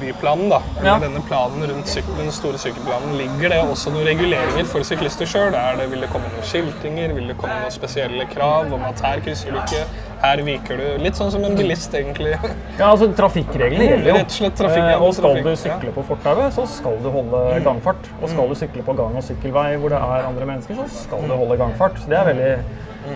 byplanen. 0.00 0.48
da. 0.50 0.60
Eller 0.80 0.90
Ja. 0.90 0.98
denne 0.98 1.20
planen 1.28 1.62
rundt 1.68 1.86
den 2.00 2.30
store 2.32 2.58
sykkelplanen. 2.58 3.16
Ligger 3.18 3.52
det 3.52 3.58
også 3.62 3.92
noen 3.92 4.06
reguleringer 4.08 4.64
for 4.70 4.86
syklister 4.86 5.28
sjøl? 5.28 5.52
Vil 5.90 6.00
det 6.00 6.08
komme 6.12 6.30
noen 6.32 6.46
skiltinger? 6.46 7.12
Vil 7.16 7.28
det 7.28 7.36
komme 7.40 7.58
noen 7.60 7.74
spesielle 7.74 8.24
krav 8.30 8.72
om 8.72 8.82
at 8.88 9.00
her 9.04 9.20
krysser 9.24 9.52
du 9.52 9.58
ikke, 9.60 9.82
her 10.22 10.42
viker 10.46 10.80
du? 10.80 10.84
Litt 11.04 11.18
sånn 11.20 11.32
som 11.34 11.44
en 11.44 11.56
bilist, 11.58 11.94
egentlig. 11.98 12.32
Ja, 12.80 12.88
altså 12.88 13.10
Trafikkreglene 13.14 13.84
gjelder 13.90 14.08
jo. 14.08 14.16
Rett 14.16 14.32
og 14.32 14.38
slett 14.38 14.56
trafikk, 14.58 14.88
Eh, 14.92 15.02
og 15.04 15.12
skal 15.14 15.42
du 15.44 15.52
sykle 15.60 15.92
på 15.94 16.04
fortauet, 16.08 16.54
så 16.56 16.64
skal 16.66 16.96
du 17.04 17.10
holde 17.12 17.42
gangfart. 17.66 18.08
Og 18.22 18.30
skal 18.32 18.48
du 18.48 18.56
sykle 18.58 18.82
på 18.86 18.96
gang- 18.98 19.18
og 19.20 19.26
sykkelvei 19.26 19.68
hvor 19.82 19.92
det 19.92 20.00
er 20.00 20.28
andre 20.30 20.48
mennesker, 20.48 20.78
så 20.80 21.04
skal 21.04 21.28
du 21.28 21.34
holde 21.36 21.58
gangfart. 21.60 22.00
Så 22.00 22.08
det 22.10 22.18
er 22.18 22.30
veldig, 22.32 22.52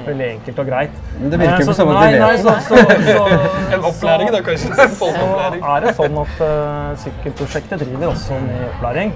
veldig 0.07 0.29
enkelt 0.37 0.61
og 0.63 0.69
greit. 0.71 1.01
Men 1.17 1.33
det 1.33 1.39
virker 1.41 1.63
jo 1.65 1.75
som 1.77 1.91
at 1.93 1.97
de 1.97 2.19
nei, 2.21 2.33
vet 2.35 2.43
så, 2.45 2.55
så, 2.67 2.81
så, 3.07 3.23
En 3.77 3.87
opplæring, 3.89 4.33
da, 4.35 4.43
kanskje. 4.45 4.73
En 4.75 4.93
folkeopplæring. 5.01 5.63
så 5.63 5.71
er 5.77 5.87
det 5.87 5.95
sånn 5.97 6.21
at 6.23 6.43
uh, 6.43 6.91
sykkelprosjektet 7.05 7.85
driver 7.85 8.11
også 8.11 8.41
med 8.45 8.67
opplæring. 8.67 9.15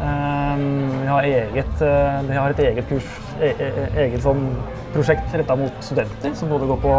Um, 0.00 0.64
vi 1.02 1.10
har, 1.10 1.28
eget, 1.28 1.76
uh, 1.82 2.24
vi, 2.30 2.38
har 2.38 2.56
et 2.56 2.64
eget 2.70 2.88
kurs, 2.88 3.12
e 3.44 3.52
e 3.52 3.86
eget 4.06 4.24
sånn 4.24 4.48
prosjekt 4.94 5.36
retta 5.36 5.58
mot 5.60 5.84
studenter, 5.84 6.34
som 6.38 6.52
både 6.54 6.72
går 6.72 6.82
på 6.88 6.98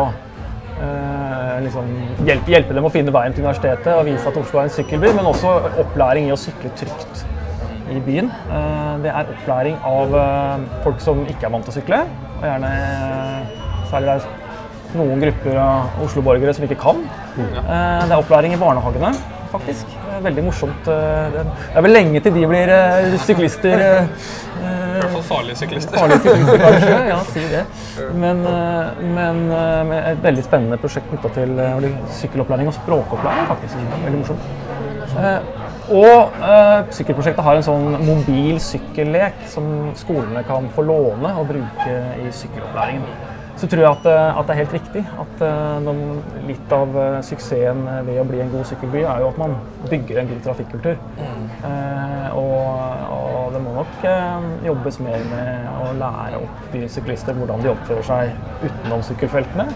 Uh, 0.75 1.61
liksom, 1.63 1.85
hjelpe, 2.27 2.51
hjelpe 2.51 2.75
dem 2.75 2.83
å 2.83 2.89
finne 2.91 3.11
veien 3.15 3.31
til 3.31 3.45
universitetet 3.45 3.93
og 3.93 4.09
vise 4.09 4.27
at 4.27 4.35
Oslo 4.41 4.59
er 4.59 4.67
en 4.67 4.73
sykkelby, 4.75 5.13
men 5.15 5.29
også 5.29 5.53
opplæring 5.79 6.27
i 6.27 6.33
å 6.35 6.39
sykle 6.39 6.67
trygt 6.75 7.21
i 7.95 8.01
byen. 8.03 8.27
Uh, 8.49 8.99
det 9.05 9.13
er 9.13 9.31
opplæring 9.37 9.79
av 9.87 10.17
uh, 10.19 10.65
folk 10.83 10.99
som 10.99 11.23
ikke 11.31 11.47
er 11.47 11.55
vant 11.55 11.63
til 11.63 11.71
å 11.71 11.77
sykle, 11.77 12.01
og 12.33 12.43
gjerne 12.43 12.73
særlig 13.91 14.15
det 14.15 14.15
er 14.21 14.99
noen 14.99 15.21
grupper 15.23 15.57
av 15.59 16.03
Oslo-borgere 16.05 16.53
som 16.55 16.65
ikke 16.67 16.77
kan. 16.79 17.01
Eh, 17.37 18.05
Det 18.05 18.11
er 18.11 18.17
opplæring 18.17 18.53
i 18.55 18.59
barnehagene, 18.61 19.11
faktisk. 19.51 19.85
Veldig 20.23 20.43
morsomt. 20.45 20.87
Eh, 20.87 21.35
Det 21.35 21.45
er 21.75 21.81
vel 21.81 21.91
lenge 21.91 22.21
til 22.23 22.33
de 22.33 22.45
blir 22.47 22.69
eh, 22.71 23.17
syklister. 23.25 23.83
I 23.85 24.99
hvert 25.01 25.11
fall 25.11 25.23
farlige 25.27 25.55
syklister. 25.59 25.97
Farlige 25.97 26.21
syklister, 26.23 26.57
kanskje. 26.63 26.99
Ja, 27.11 27.19
si 27.33 27.43
det. 27.51 27.65
Men, 28.15 28.41
men 29.17 29.51
et 29.97 30.23
veldig 30.23 30.43
spennende 30.47 30.79
prosjekt 30.79 31.11
knytta 31.11 31.33
til 31.35 31.59
sykkelopplæring 32.21 32.71
og 32.71 32.77
språkopplæring, 32.79 33.47
faktisk. 33.51 33.75
Veldig 34.05 34.23
morsomt. 34.23 34.41
Og 35.85 36.31
eh, 36.41 36.79
sykkelprosjektet 36.97 37.45
har 37.45 37.59
en 37.59 37.65
sånn 37.65 37.91
mobil 38.07 38.57
sykkellek 38.63 39.43
som 39.51 39.91
skolene 39.99 40.41
kan 40.47 40.65
få 40.73 40.81
låne 40.87 41.29
og 41.37 41.45
bruke 41.51 41.97
i 42.23 42.31
sykkelopplæringen. 42.33 43.05
Så 43.55 43.69
tror 43.71 43.81
jeg 43.85 43.87
at, 43.87 44.05
eh, 44.11 44.37
at 44.39 44.47
det 44.49 44.53
er 44.53 44.59
helt 44.59 44.73
riktig 44.75 45.01
at 45.23 45.43
eh, 45.47 45.75
noen, 45.85 46.17
litt 46.43 46.73
av 46.75 46.97
eh, 46.99 47.19
suksessen 47.23 47.85
ved 48.07 48.17
å 48.19 48.25
bli 48.27 48.41
en 48.43 48.49
god 48.51 48.67
sykkelby 48.67 49.05
er 49.07 49.21
jo 49.23 49.29
at 49.31 49.37
man 49.39 49.55
bygger 49.87 50.19
en 50.19 50.31
god 50.33 50.41
trafikkultur. 50.49 50.97
Eh, 51.23 52.35
og, 52.35 53.05
og 53.15 53.53
det 53.55 53.61
må 53.63 53.77
nok 53.77 54.03
eh, 54.11 54.49
jobbes 54.67 54.99
mer 55.05 55.23
med 55.31 55.69
å 55.85 55.93
lære 56.01 56.41
opp 56.43 56.67
de 56.73 56.83
syklister 56.91 57.37
hvordan 57.39 57.63
de 57.63 57.71
oppfører 57.71 58.03
seg 58.09 58.67
utenom 58.67 59.05
sykkelfeltene. 59.07 59.69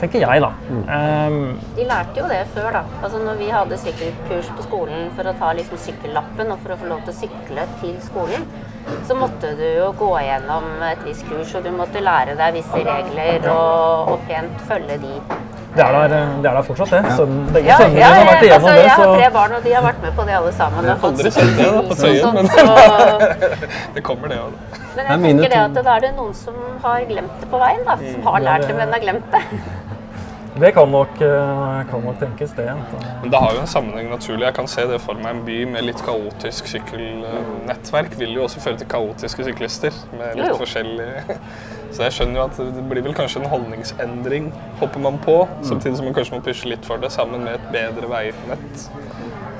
Tenker 0.00 0.20
jeg, 0.20 0.40
da. 0.44 0.50
Eh, 0.92 1.36
De 1.76 1.84
lærte 1.88 2.20
jo 2.20 2.26
det 2.32 2.42
før, 2.52 2.70
da. 2.80 2.82
Altså 3.02 3.20
når 3.20 3.38
vi 3.40 3.46
hadde 3.52 3.78
sykkelkurs 3.80 4.50
på 4.56 4.64
skolen 4.66 5.12
for 5.16 5.28
å 5.28 5.36
ta 5.36 5.52
liksom 5.56 5.80
sykkellappen 5.84 6.52
og 6.52 6.64
for 6.64 6.74
å 6.74 6.80
få 6.80 6.90
lov 6.90 7.04
til 7.04 7.12
å 7.12 7.20
sykle 7.20 7.68
til 7.84 7.94
skolen, 8.04 8.44
så 9.08 9.14
måtte 9.18 9.50
du 9.58 9.64
jo 9.78 9.90
gå 9.98 10.08
gjennom 10.26 10.64
et 10.90 11.02
visst 11.06 11.26
kurs, 11.28 11.54
og 11.58 11.64
du 11.66 11.70
måtte 11.74 12.00
lære 12.02 12.36
deg 12.38 12.54
visse 12.60 12.82
regler 12.86 13.46
og, 13.52 14.12
og 14.14 14.24
pent 14.28 14.60
følge 14.68 14.96
de. 15.02 15.12
det, 15.76 15.84
er 15.84 15.92
der, 15.92 16.14
eh, 16.16 16.34
det 16.42 16.50
er 16.50 16.54
der 16.56 16.62
fortsatt, 16.66 16.90
det. 16.94 17.12
Sønnen, 17.18 17.42
begge 17.52 17.68
Ja, 17.68 17.76
sønnene 17.82 18.00
ja, 18.00 18.06
har 18.14 18.24
vært 18.30 18.40
jeg, 18.40 18.48
igjennom 18.48 18.68
altså, 18.68 18.76
det. 18.76 18.84
jeg 18.86 18.96
har 18.96 19.12
tre 19.16 19.30
barn, 19.34 19.52
og 19.58 19.64
de 19.66 19.72
har 19.76 19.82
vært 19.86 20.02
med 20.06 20.12
på 20.16 20.26
det 20.28 20.36
alle 20.38 20.52
sammen. 20.56 20.90
fått 21.04 21.10
Aldri 21.12 21.30
sett 21.36 21.56
det 21.58 21.66
da, 21.66 21.82
på 21.90 21.98
sykkelkurs 22.00 22.02
Tøyen, 22.02 22.22
sånt, 22.24 22.34
men 22.34 22.46
så- 22.48 23.54
det 23.94 24.04
kommer, 24.06 24.28
det 24.32 24.38
òg. 24.40 24.52
Men 24.96 25.10
jeg 25.12 25.20
tenker 25.26 25.50
det 25.52 25.58
at 25.64 25.80
da 25.84 25.96
er 25.96 26.06
det 26.06 26.12
noen 26.16 26.34
som 26.34 26.54
har 26.82 27.02
glemt 27.10 27.40
det 27.42 27.50
på 27.52 27.58
veien, 27.60 27.82
da. 27.84 27.96
Som 28.00 28.30
har 28.32 28.40
lært 28.46 28.64
det, 28.70 28.76
men 28.78 28.94
har 28.96 29.02
glemt 29.04 29.28
det. 29.34 29.42
Det 30.60 30.72
kan 30.74 30.88
nok, 30.88 31.20
eh, 31.20 31.84
kan 31.90 32.04
nok 32.04 32.18
tenkes, 32.20 32.52
det. 32.56 32.66
Men 33.22 33.30
det 33.30 33.38
har 33.38 33.54
jo 33.54 33.60
en 33.60 33.66
sammenheng 33.66 34.10
naturlig. 34.10 34.44
Jeg 34.46 34.54
kan 34.54 34.68
se 34.68 34.86
det 34.88 35.00
for 35.00 35.14
meg. 35.20 35.36
En 35.36 35.44
by 35.44 35.58
med 35.72 35.84
litt 35.84 36.02
kaotisk 36.04 36.70
sykkelnettverk 36.72 38.18
vil 38.18 38.34
jo 38.38 38.46
også 38.46 38.60
føre 38.64 38.80
til 38.80 38.88
kaotiske 38.88 39.44
syklister. 39.50 39.92
med 40.16 40.32
Jo, 40.34 40.42
litt 40.42 40.52
jo. 40.54 40.60
forskjellig... 40.64 41.08
Så 41.96 42.04
jeg 42.04 42.12
skjønner 42.12 42.42
jo 42.42 42.44
at 42.50 42.58
det 42.76 42.82
blir 42.90 43.04
vel 43.06 43.14
kanskje 43.16 43.40
en 43.40 43.48
holdningsendring, 43.48 44.50
hopper 44.82 45.00
man 45.00 45.16
på. 45.24 45.36
Samtidig 45.64 45.96
som 45.96 46.04
man 46.04 46.16
kanskje 46.16 46.36
må 46.36 46.42
pushe 46.44 46.68
litt 46.68 46.84
for 46.84 47.00
det, 47.00 47.08
sammen 47.14 47.46
med 47.46 47.56
et 47.56 47.70
bedre 47.72 48.10
veinett 48.10 48.82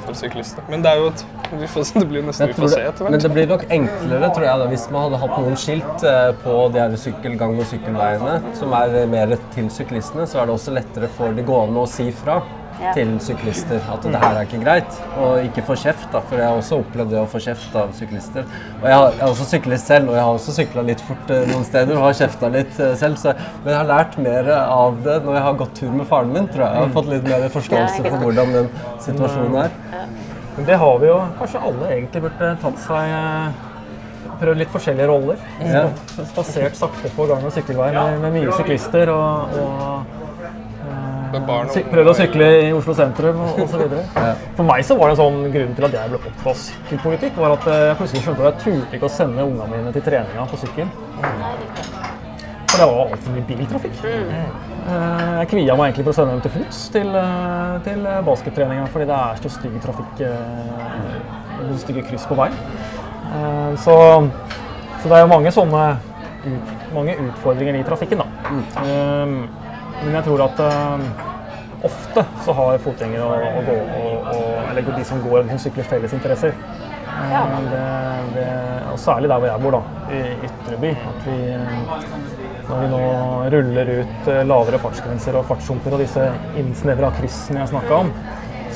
for 0.05 0.18
syklister. 0.18 0.66
Men 0.68 0.85
det 0.85 0.92
er 0.92 1.01
jo 1.01 1.07
et 1.14 1.25
vi 1.57 1.68
får, 1.70 1.88
Det 1.94 2.09
blir 2.11 2.27
nesten 2.27 2.51
vi 2.51 2.59
får 2.59 2.72
se 2.75 2.83
etter 2.83 3.07
hvert. 3.07 3.14
men 3.14 3.22
det 3.22 3.31
blir 3.33 3.49
nok 3.51 3.64
enklere 3.79 4.31
tror 4.35 4.46
jeg, 4.49 4.61
da, 4.61 4.68
hvis 4.75 4.85
man 4.90 5.07
hadde 5.07 5.20
hatt 5.22 5.35
noen 5.38 5.59
skilt 5.62 6.05
eh, 6.11 6.31
på 6.42 6.55
de 6.75 6.83
her 6.83 6.96
sykkelgang- 7.07 7.57
og 7.57 7.68
sykkelveiene 7.70 8.37
som 8.59 8.77
er 8.77 8.99
mer 9.11 9.35
til 9.55 9.70
syklistene. 9.72 10.27
Så 10.29 10.42
er 10.42 10.51
det 10.51 10.57
også 10.59 10.75
lettere 10.77 11.11
for 11.16 11.33
de 11.37 11.46
gående 11.46 11.87
å 11.87 11.90
si 11.90 12.11
fra 12.20 12.40
Ja. 12.77 12.91
til 12.93 13.15
syklister 13.25 13.81
at 13.93 14.03
det 14.05 14.19
her 14.21 14.37
er 14.37 14.45
ikke 14.45 14.59
greit. 14.61 14.99
Og 15.23 15.45
ikke 15.47 15.65
få 15.65 15.77
kjeft, 15.81 16.07
da, 16.12 16.21
for 16.21 16.37
jeg 16.41 16.45
har 16.45 16.59
også 16.61 16.81
opplevd 16.83 17.15
det 17.15 17.21
å 17.23 17.29
få 17.31 17.41
kjeft 17.41 17.77
av 17.79 17.95
syklister. 17.97 18.45
Og 18.83 18.85
jeg, 18.85 18.99
har, 18.99 19.07
jeg 19.15 19.23
er 19.23 19.31
også 19.31 19.47
syklist 19.49 19.93
selv, 19.93 20.11
og 20.11 20.19
jeg 20.19 20.25
har 20.27 20.41
også 20.41 20.57
sykla 20.59 20.85
litt 20.91 21.05
fort 21.07 21.33
eh, 21.33 21.47
noen 21.51 21.65
steder 21.65 21.97
og 21.97 22.05
har 22.09 22.19
kjefta 22.21 22.51
litt 22.53 22.81
eh, 22.83 22.93
selv. 23.01 23.17
Så, 23.23 23.33
men 23.65 23.73
jeg 23.73 23.79
har 23.81 23.89
lært 23.89 24.19
mer 24.21 24.51
av 24.57 24.99
det 25.07 25.21
når 25.25 25.39
jeg 25.39 25.47
har 25.47 25.61
gått 25.62 25.75
tur 25.81 25.95
med 25.97 26.11
faren 26.11 26.35
min, 26.35 26.51
tror 26.53 26.67
jeg. 26.67 26.75
Jeg 26.77 26.85
har 26.85 26.93
fått 26.99 27.12
litt 27.15 27.31
mer 27.31 27.47
forståelse 27.57 28.05
for 28.11 28.27
hvordan 28.27 28.53
den 28.59 28.69
situasjonen 29.07 29.57
er. 29.65 29.81
Men 30.57 30.69
det 30.69 30.77
har 30.81 31.01
vi 31.01 31.09
jo 31.11 31.17
kanskje 31.41 31.65
alle 31.71 31.89
egentlig 31.95 32.23
burde 32.29 32.53
tatt 32.65 32.85
seg 32.85 33.17
eh, 33.23 33.65
Prøvd 34.37 34.59
litt 34.61 34.69
forskjellige 34.69 35.07
roller. 35.09 35.39
Ja. 35.65 35.87
Spasert 36.12 36.77
sakte 36.77 37.09
på 37.17 37.25
gang- 37.31 37.47
og 37.49 37.55
sykkelvei 37.57 37.87
med, 37.95 38.19
med 38.21 38.35
mye 38.35 38.53
syklister. 38.59 39.09
og, 39.09 39.55
og 39.62 40.26
prøvd 41.91 42.11
å 42.11 42.15
sykle 42.17 42.47
i 42.69 42.73
Oslo 42.77 42.95
sentrum 42.95 43.41
osv. 43.62 43.83
For 44.57 44.65
meg 44.69 44.85
så 44.87 44.97
var 44.99 45.11
det 45.11 45.17
en 45.17 45.23
sånn 45.23 45.53
grunn 45.55 45.75
til 45.79 45.85
at 45.89 45.97
jeg 45.99 46.12
ble 46.12 46.19
opptatt 46.21 46.47
av 46.53 46.61
sykkelpolitikk, 46.62 47.37
var 47.43 47.57
at 47.57 47.67
eh, 47.73 47.83
jeg 47.91 47.97
plutselig 48.01 48.23
skjønte 48.27 48.45
at 48.47 48.49
jeg 48.53 48.62
turte 48.65 48.97
ikke 49.01 49.09
å 49.11 49.15
sende 49.17 49.47
ungene 49.47 49.69
mine 49.73 49.93
til 49.97 50.03
treninga 50.07 50.47
på 50.51 50.61
sykkel. 50.62 50.89
For 52.67 52.83
det 52.83 52.87
var 52.91 52.99
altfor 53.07 53.37
mye 53.37 53.47
biltrafikk. 53.49 54.01
Eh, 54.05 54.65
Jeg 54.87 55.49
kvia 55.51 55.75
meg 55.77 55.89
egentlig 55.91 56.05
for 56.07 56.12
å 56.12 56.17
sende 56.17 56.35
dem 56.37 56.43
til 56.45 56.53
fots 56.57 56.81
til, 56.95 57.09
eh, 57.19 57.79
til 57.87 58.05
baskettreninga, 58.27 58.87
fordi 58.93 59.07
det 59.09 59.17
er 59.17 59.41
så 59.43 59.51
stygg 59.57 59.79
trafikk, 59.83 60.21
stygge 61.83 62.05
kryss 62.09 62.27
på 62.29 62.37
veien. 62.39 62.55
Eh, 63.33 63.77
Så, 63.83 63.97
så 65.03 65.09
det 65.09 65.17
er 65.17 65.25
jo 65.25 65.31
mange 65.33 65.51
sånne 65.55 65.85
ut, 66.47 66.75
mange 66.95 67.17
utfordringer 67.19 67.81
i 67.81 67.83
trafikken, 67.87 68.19
da. 68.23 68.27
Eh, 68.85 69.27
Men 70.05 70.19
jeg 70.19 70.27
tror 70.29 70.45
at 70.47 70.61
eh, 70.67 71.07
ofte 71.87 72.25
så 72.45 72.57
har 72.59 72.83
fotgjengere 72.85 73.25
og, 73.27 73.47
og, 73.61 73.71
gå, 73.71 73.77
og, 74.01 74.29
og, 74.35 74.51
eller 74.71 74.93
de 74.97 75.05
som 75.09 75.23
går, 75.25 75.47
som 75.51 75.63
sykler 75.67 75.89
felles 75.95 76.17
interesser. 76.17 76.55
Eh, 76.57 76.97
Ja. 77.33 77.43
Det, 77.73 77.85
det, 78.35 78.49
og 78.93 78.99
særlig 79.01 79.29
der 79.31 79.39
hvor 79.41 79.49
jeg 79.49 79.61
bor, 79.63 79.77
da, 79.77 80.13
i 80.13 80.19
Ytreby. 80.47 80.91
At 81.11 81.27
vi, 81.27 81.37
når 82.69 82.83
vi 82.83 82.89
nå 82.93 83.01
ruller 83.55 83.93
ut 84.01 84.29
eh, 84.33 84.43
lavere 84.47 84.81
fartsgrenser 84.83 85.39
og 85.41 85.47
fartshumper 85.49 85.97
og 85.97 86.03
disse 86.05 86.27
innsnevra 86.61 87.11
kryssene 87.17 87.63
jeg 87.63 87.73
snakka 87.73 88.03
om, 88.05 88.13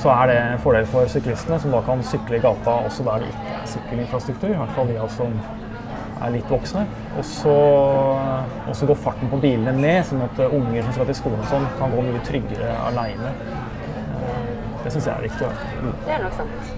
så 0.01 0.13
er 0.15 0.31
det 0.31 0.37
en 0.41 0.63
fordel 0.65 0.87
for 0.89 1.11
syklistene, 1.13 1.59
som 1.61 1.75
da 1.75 1.83
kan 1.85 2.05
sykle 2.07 2.39
i 2.39 2.45
gata 2.45 2.79
også 2.89 3.05
der 3.05 3.21
det 3.21 3.33
ikke 3.35 3.57
er 3.59 3.67
sykkelinfrastruktur. 3.75 4.55
I 4.55 4.61
hvert 4.63 4.79
fall 4.79 4.89
de 4.89 4.97
som 5.03 5.17
som 5.19 5.69
er 6.21 6.35
litt 6.35 6.51
voksne. 6.53 6.85
Og 7.19 7.25
så, 7.27 7.57
og 8.69 8.77
så 8.77 8.91
går 8.91 9.01
farten 9.07 9.33
på 9.33 9.41
bilene 9.43 9.75
ned, 9.79 10.03
sånn 10.09 10.25
at 10.27 10.43
eh, 10.43 10.59
unger 10.61 10.85
som 10.87 10.99
skal 10.99 11.11
til 11.11 11.19
skolen 11.23 11.43
og 11.45 11.51
sånn, 11.55 11.67
kan 11.81 11.95
gå 11.95 12.05
mye 12.07 12.23
tryggere 12.29 12.77
aleine. 12.91 13.35
Det 14.85 14.95
syns 14.95 15.11
jeg 15.11 15.15
er 15.17 15.27
viktig. 15.27 15.51
Mm. 15.81 15.93
Det 16.07 16.15
er 16.17 16.25
nok 16.25 16.39
sant. 16.39 16.71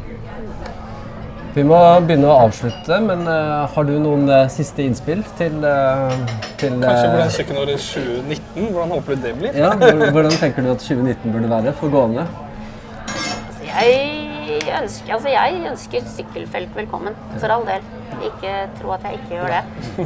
Vi 1.52 1.60
må 1.68 1.76
begynne 2.00 2.30
å 2.32 2.36
avslutte, 2.46 2.96
men 3.04 3.26
uh, 3.28 3.68
har 3.68 3.84
du 3.84 3.92
noen 4.00 4.24
uh, 4.30 4.46
siste 4.48 4.86
innspill 4.86 5.20
til, 5.36 5.58
uh, 5.60 6.14
til 6.56 6.78
Kanskje 6.80 7.02
eh, 7.02 7.10
hvordan 7.12 7.34
kjøkkenåret 7.34 7.82
2019? 7.84 8.70
Hvordan 8.72 8.94
håper 8.96 9.18
du 9.18 9.26
det 9.26 9.32
blir? 9.36 9.58
ja, 9.60 9.74
Hvordan 9.76 10.32
tenker 10.40 10.64
du 10.64 10.70
at 10.72 10.80
2019 10.80 11.34
burde 11.34 11.50
være 11.52 11.74
for 11.76 11.92
gående? 11.92 12.24
Altså, 13.04 13.68
jeg 13.68 14.62
ønsker, 14.78 15.12
altså 15.18 15.34
jeg 15.34 15.60
ønsker 15.74 16.08
sykkelfelt 16.14 16.72
velkommen, 16.80 17.20
for 17.36 17.52
all 17.52 17.68
del. 17.68 17.84
Ikke 18.28 18.52
tro 18.78 18.92
at 18.94 19.06
jeg 19.06 19.20
ikke 19.20 19.36
gjør 19.36 19.54
det. 19.56 19.62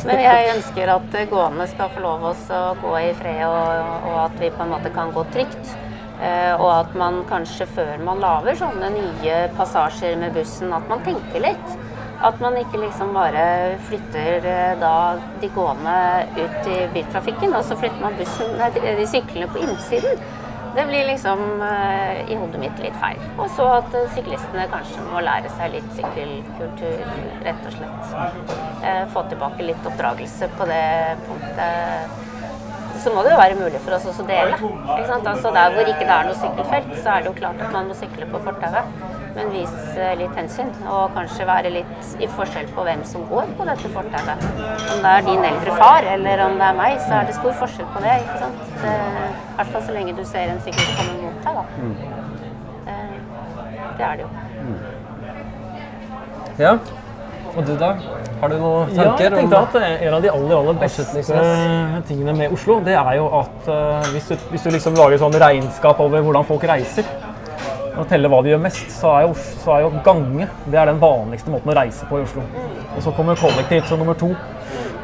Men 0.08 0.22
jeg 0.24 0.52
ønsker 0.54 0.92
at 0.94 1.18
gående 1.30 1.66
skal 1.70 1.90
få 1.92 2.04
lov 2.04 2.28
å 2.30 2.62
gå 2.80 2.94
i 3.02 3.10
fred, 3.18 3.42
og, 3.48 3.90
og, 4.10 4.16
at 4.28 4.38
vi 4.40 4.52
på 4.54 4.64
en 4.64 4.72
måte 4.72 4.92
kan 4.94 5.12
gå 5.14 5.26
trygt. 5.34 5.74
Eh, 6.16 6.54
og 6.56 6.70
at 6.72 6.94
man 6.96 7.20
kanskje 7.28 7.66
før 7.68 7.98
man 8.00 8.22
lager 8.24 8.56
sånne 8.56 8.88
nye 8.94 9.40
passasjer 9.58 10.16
med 10.20 10.32
bussen, 10.36 10.72
at 10.72 10.88
man 10.88 11.04
tenker 11.04 11.44
litt. 11.44 11.76
At 12.24 12.40
man 12.40 12.56
ikke 12.56 12.80
liksom 12.80 13.12
bare 13.12 13.76
flytter 13.84 14.46
eh, 14.48 14.72
da 14.80 14.94
de 15.42 15.50
gående 15.52 15.98
ut 16.38 16.70
i 16.72 16.78
biltrafikken, 16.94 17.52
og 17.52 17.66
så 17.68 17.76
flytter 17.76 18.00
man 18.00 18.16
bussen, 18.16 18.56
nei, 18.56 18.70
de 18.72 19.08
syklene 19.10 19.50
på 19.52 19.60
innsiden. 19.66 20.24
Det 20.76 20.84
blir 20.86 21.06
liksom 21.08 21.40
uh, 21.60 22.30
i 22.30 22.36
hodet 22.36 22.60
mitt 22.60 22.80
litt 22.84 22.96
feil. 23.00 23.20
Og 23.40 23.48
så 23.56 23.64
at 23.78 23.94
uh, 23.96 24.02
syklistene 24.12 24.66
kanskje 24.68 25.04
må 25.08 25.22
lære 25.24 25.48
seg 25.56 25.72
litt 25.72 25.88
sykkelkultur, 25.96 27.00
rett 27.46 27.64
og 27.70 27.78
slett. 27.78 28.12
Uh, 28.84 29.04
få 29.14 29.24
tilbake 29.30 29.70
litt 29.70 29.88
oppdragelse 29.88 30.50
på 30.58 30.68
det 30.68 30.84
punktet. 31.24 32.24
Så 33.00 33.12
må 33.12 33.24
det 33.24 33.32
jo 33.32 33.40
være 33.40 33.56
mulig 33.56 33.80
for 33.86 33.96
oss 33.96 34.04
også 34.10 34.24
å 34.24 34.28
dele. 34.28 34.60
Altså 35.16 35.52
Der 35.56 35.72
hvor 35.72 35.88
ikke 35.88 36.04
det 36.04 36.16
er 36.18 36.28
noe 36.28 36.40
sykkelfelt, 36.42 36.92
så 37.00 37.14
er 37.14 37.24
det 37.24 37.32
jo 37.32 37.38
klart 37.40 37.62
at 37.64 37.72
man 37.72 37.88
må 37.88 37.96
sykle 37.96 38.28
på 38.28 38.44
fortauet 38.44 39.15
men 39.36 39.52
vise 39.52 40.08
litt 40.20 40.34
hensyn. 40.38 40.72
Og 40.88 41.14
kanskje 41.16 41.46
være 41.48 41.72
litt 41.74 42.12
i 42.22 42.28
forskjell 42.38 42.68
på 42.74 42.84
hvem 42.88 43.04
som 43.08 43.26
går 43.30 43.52
på 43.58 43.68
dette 43.68 43.92
fortauet. 43.94 44.46
Om 44.94 45.04
det 45.04 45.12
er 45.12 45.26
din 45.28 45.48
eldre 45.50 45.78
far 45.78 46.08
eller 46.16 46.44
om 46.48 46.58
det 46.60 46.68
er 46.70 46.78
meg, 46.80 46.98
så 47.06 47.20
er 47.20 47.30
det 47.30 47.38
stor 47.38 47.56
forskjell 47.62 47.88
på 47.94 48.04
det. 48.04 48.18
ikke 48.24 48.38
sant? 48.42 48.76
I 48.82 49.56
hvert 49.58 49.72
fall 49.74 49.88
så 49.88 49.96
lenge 49.96 50.16
du 50.16 50.24
ser 50.28 50.52
en 50.52 50.62
syklist 50.64 51.00
komme 51.00 51.16
mot 51.22 51.48
deg, 51.48 51.58
da. 51.60 51.64
Mm. 51.80 51.96
Det, 52.86 53.00
det, 53.98 54.06
er 54.10 54.14
det 54.14 54.24
jo. 54.24 54.30
Mm. 54.66 54.78
Ja. 56.58 56.78
Og 57.56 57.64
du, 57.64 57.72
da? 57.80 57.94
Har 58.40 58.52
du 58.52 58.58
noen 58.60 58.90
tanker? 58.92 59.00
Ja, 59.00 59.12
jeg 59.22 59.32
tenkte 59.32 59.60
at 59.62 59.76
En 59.80 60.14
av 60.18 60.24
de 60.24 60.28
aller 60.28 60.56
aller 60.58 60.76
beste 60.80 61.04
tingene 62.08 62.34
med 62.36 62.52
Oslo, 62.52 62.82
det 62.84 62.96
er 63.00 63.14
jo 63.16 63.30
at 63.38 63.70
uh, 63.70 64.10
hvis, 64.12 64.28
du, 64.28 64.50
hvis 64.52 64.66
du 64.66 64.74
liksom 64.74 64.98
lager 64.98 65.20
sånn 65.22 65.38
regnskap 65.40 66.02
over 66.04 66.24
hvordan 66.26 66.44
folk 66.48 66.66
reiser, 66.68 67.08
å 67.96 68.04
telle 68.08 68.28
hva 68.30 68.42
de 68.44 68.52
gjør 68.52 68.62
mest, 68.62 68.90
så 68.92 69.12
er, 69.14 69.26
jo, 69.26 69.34
så 69.62 69.76
er, 69.76 69.86
jo, 69.86 70.02
gange 70.04 70.48
det 70.66 70.78
er 70.80 70.90
den 70.90 71.00
vanligste 71.02 71.52
måten 71.52 71.72
å 71.72 71.76
reise 71.78 72.08
på 72.08 72.20
i 72.20 72.26
Oslo. 72.26 72.44
Og 72.94 73.02
så 73.04 73.12
kommer 73.16 73.40
kollektivt 73.40 73.88
som 73.90 74.00
nummer 74.02 74.18
to. 74.18 74.32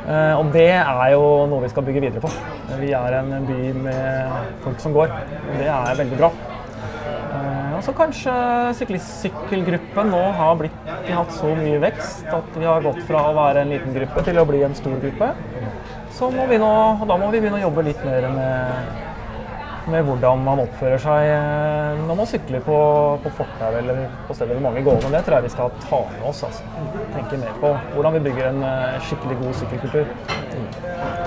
Eh, 0.03 0.35
og 0.35 0.51
det 0.55 0.71
er 0.75 1.13
jo 1.15 1.23
noe 1.51 1.63
vi 1.63 1.71
skal 1.73 1.87
bygge 1.87 2.03
videre 2.05 2.23
på. 2.25 2.31
Vi 2.81 2.91
er 2.97 3.19
en 3.21 3.47
by 3.47 3.61
med 3.85 4.57
folk 4.65 4.83
som 4.83 4.97
går, 4.97 5.13
og 5.13 5.55
det 5.61 5.69
er 5.71 6.01
veldig 6.03 6.19
bra. 6.19 6.33
Eh, 7.33 7.71
og 7.79 7.85
så 7.87 7.95
kanskje 7.97 8.35
sykkelgruppen 8.79 10.13
nå 10.13 10.25
har 10.39 10.59
blitt, 10.61 10.83
de 11.07 11.15
har 11.15 11.23
hatt 11.23 11.37
så 11.37 11.55
mye 11.57 11.81
vekst 11.83 12.29
at 12.35 12.59
vi 12.59 12.69
har 12.69 12.85
gått 12.85 13.01
fra 13.09 13.29
å 13.31 13.37
være 13.39 13.65
en 13.65 13.73
liten 13.73 13.97
gruppe 13.97 14.27
til 14.27 14.43
å 14.43 14.47
bli 14.49 14.65
en 14.67 14.77
stor 14.79 14.99
gruppe. 15.03 15.33
Så 16.13 16.29
må 16.35 16.45
vi 16.51 16.61
nå, 16.61 16.75
da 17.09 17.17
må 17.17 17.31
vi 17.33 17.41
begynne 17.41 17.63
å 17.63 17.67
jobbe 17.69 17.87
litt 17.87 18.03
mer 18.05 18.29
med 18.35 19.12
med 19.91 20.05
hvordan 20.07 20.43
man 20.47 20.61
oppfører 20.63 21.01
seg 21.03 21.29
eh, 21.33 22.03
når 22.07 22.19
man 22.21 22.29
sykler 22.29 22.63
på, 22.67 22.77
på 23.25 23.33
fortau 23.39 23.79
eller 23.81 24.05
på 24.29 24.37
steder 24.37 24.59
med 24.59 24.67
mange 24.69 24.85
gående. 24.87 25.11
Det 25.15 25.23
tror 25.27 25.39
jeg 25.39 25.49
vi 25.49 25.53
skal 25.55 25.75
ta 25.83 26.01
med 26.13 26.27
oss. 26.31 26.43
Altså. 26.47 26.67
Tenke 27.17 27.41
mer 27.43 27.59
på 27.63 27.73
hvordan 27.97 28.17
vi 28.19 28.25
bygger 28.29 28.51
en 28.53 28.63
eh, 28.69 28.99
skikkelig 29.09 29.39
god 29.43 29.59
sykkelkultur. 29.61 30.13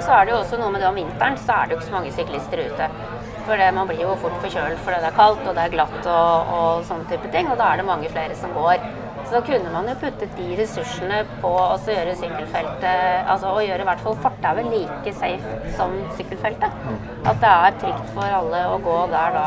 Så 0.06 0.16
er 0.16 0.28
det 0.28 0.36
jo 0.36 0.40
også 0.40 0.60
noe 0.62 0.72
med 0.72 0.84
det 0.84 0.90
om 0.90 1.00
vinteren, 1.00 1.40
så 1.42 1.60
er 1.60 1.68
det 1.68 1.76
jo 1.76 1.82
ikke 1.82 1.90
så 1.90 1.98
mange 1.98 2.14
syklister 2.16 2.66
ute. 2.70 2.92
For 3.46 3.62
det, 3.62 3.72
man 3.78 3.90
blir 3.90 4.02
jo 4.02 4.14
fort 4.22 4.38
forkjølt 4.42 4.80
fordi 4.82 5.02
det 5.04 5.10
er 5.12 5.18
kaldt 5.20 5.44
og 5.46 5.58
det 5.58 5.66
er 5.66 5.74
glatt 5.76 5.98
og, 6.10 6.54
og 6.58 6.86
sånne 6.88 7.10
type 7.12 7.30
ting. 7.34 7.52
Og 7.52 7.60
da 7.60 7.72
er 7.72 7.82
det 7.82 7.90
mange 7.90 8.10
flere 8.14 8.38
som 8.40 8.54
går. 8.56 8.82
Så 9.36 9.42
da 9.42 9.48
kunne 9.48 9.72
man 9.74 9.90
jo 9.90 9.94
puttet 10.00 10.38
de 10.38 10.46
ressursene 10.56 11.18
på 11.42 11.50
å 11.52 11.74
gjøre 11.84 12.14
sykkelfeltet 12.16 13.28
Altså 13.34 13.50
å 13.52 13.64
gjøre 13.66 13.84
i 13.84 13.88
hvert 13.90 14.04
fall 14.06 14.16
fortauet 14.24 14.70
like 14.72 15.12
safe 15.18 15.58
som 15.76 15.92
sykkelfeltet. 16.16 16.78
At 17.28 17.42
det 17.44 17.52
er 17.52 17.76
trygt 17.82 18.14
for 18.16 18.38
alle 18.38 18.62
å 18.72 18.80
gå 18.86 18.96
der 19.12 19.36
da, 19.36 19.44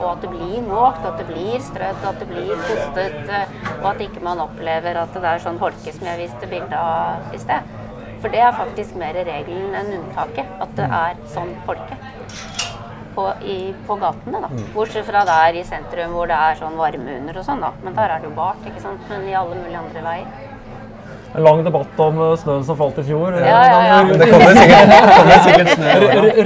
og 0.00 0.08
at 0.14 0.24
det 0.24 0.32
blir 0.32 0.64
måkt, 0.64 1.04
at 1.04 1.20
det 1.20 1.28
blir 1.28 1.60
strødd, 1.68 2.00
at 2.14 2.24
det 2.24 2.30
blir 2.32 2.54
pustet, 2.64 3.32
Og 3.76 3.88
at 3.92 4.04
ikke 4.08 4.24
man 4.24 4.40
opplever 4.46 5.02
at 5.02 5.12
det 5.12 5.28
er 5.34 5.44
sånn 5.44 5.60
holke 5.60 5.92
som 5.92 6.08
jeg 6.08 6.22
viste 6.22 6.48
bilde 6.54 6.80
av 6.80 7.36
i 7.36 7.42
sted. 7.42 7.74
For 8.22 8.32
det 8.32 8.40
er 8.40 8.56
faktisk 8.56 8.96
mer 8.96 9.20
regelen 9.20 9.76
enn 9.76 9.98
unntaket. 9.98 10.48
At 10.64 10.72
det 10.80 10.88
er 10.88 11.26
sånn 11.36 11.52
holke 11.68 12.00
på, 13.16 13.28
i, 13.42 13.58
på 13.88 13.96
gatene. 14.00 14.42
da. 14.44 14.50
Mm. 14.52 14.66
Bortsett 14.74 15.08
fra 15.08 15.24
der 15.28 15.56
i 15.58 15.64
sentrum 15.66 16.16
hvor 16.16 16.28
det 16.30 16.36
er 16.48 16.60
sånn 16.60 16.76
varme 16.78 17.20
under 17.20 17.40
og 17.40 17.48
sånn, 17.48 17.64
da. 17.64 17.72
Men 17.84 17.96
der 17.96 18.12
er 18.16 18.22
det 18.22 18.30
jo 18.30 18.36
bart, 18.36 18.60
ikke 18.68 18.84
sant. 18.84 19.08
Men 19.10 19.26
i 19.28 19.34
alle 19.38 19.58
mulige 19.58 19.80
andre 19.80 20.04
veier. 20.10 20.44
En 21.36 21.44
lang 21.44 21.60
debatt 21.66 21.98
om 22.00 22.20
eh, 22.24 22.32
snøen 22.40 22.62
som 22.64 22.78
falt 22.78 22.96
i 23.02 23.04
fjor. 23.04 23.34
Ja, 23.42 23.60
ja, 23.68 23.80
ja. 23.90 23.96
Det 24.08 24.28
kommer 24.30 24.56
sikkert, 24.56 24.92
kommer 25.18 25.42
sikkert 25.44 25.72
snø. 25.74 25.92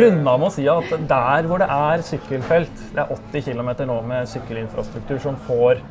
Runda 0.02 0.37
med 0.40 0.48
å 0.48 0.52
si 0.54 0.66
at 0.72 0.94
der 1.12 1.50
hvor 1.50 1.62
det 1.62 1.68
er 1.76 2.06
sykkelfelt, 2.09 2.87
det 2.96 3.04
er 3.04 3.12
80 3.14 3.46
km 3.46 3.70
nå 3.90 4.00
med 4.11 4.30
sykkelinfrastruktur 4.33 5.20
som 5.22 5.38
får 5.46 5.85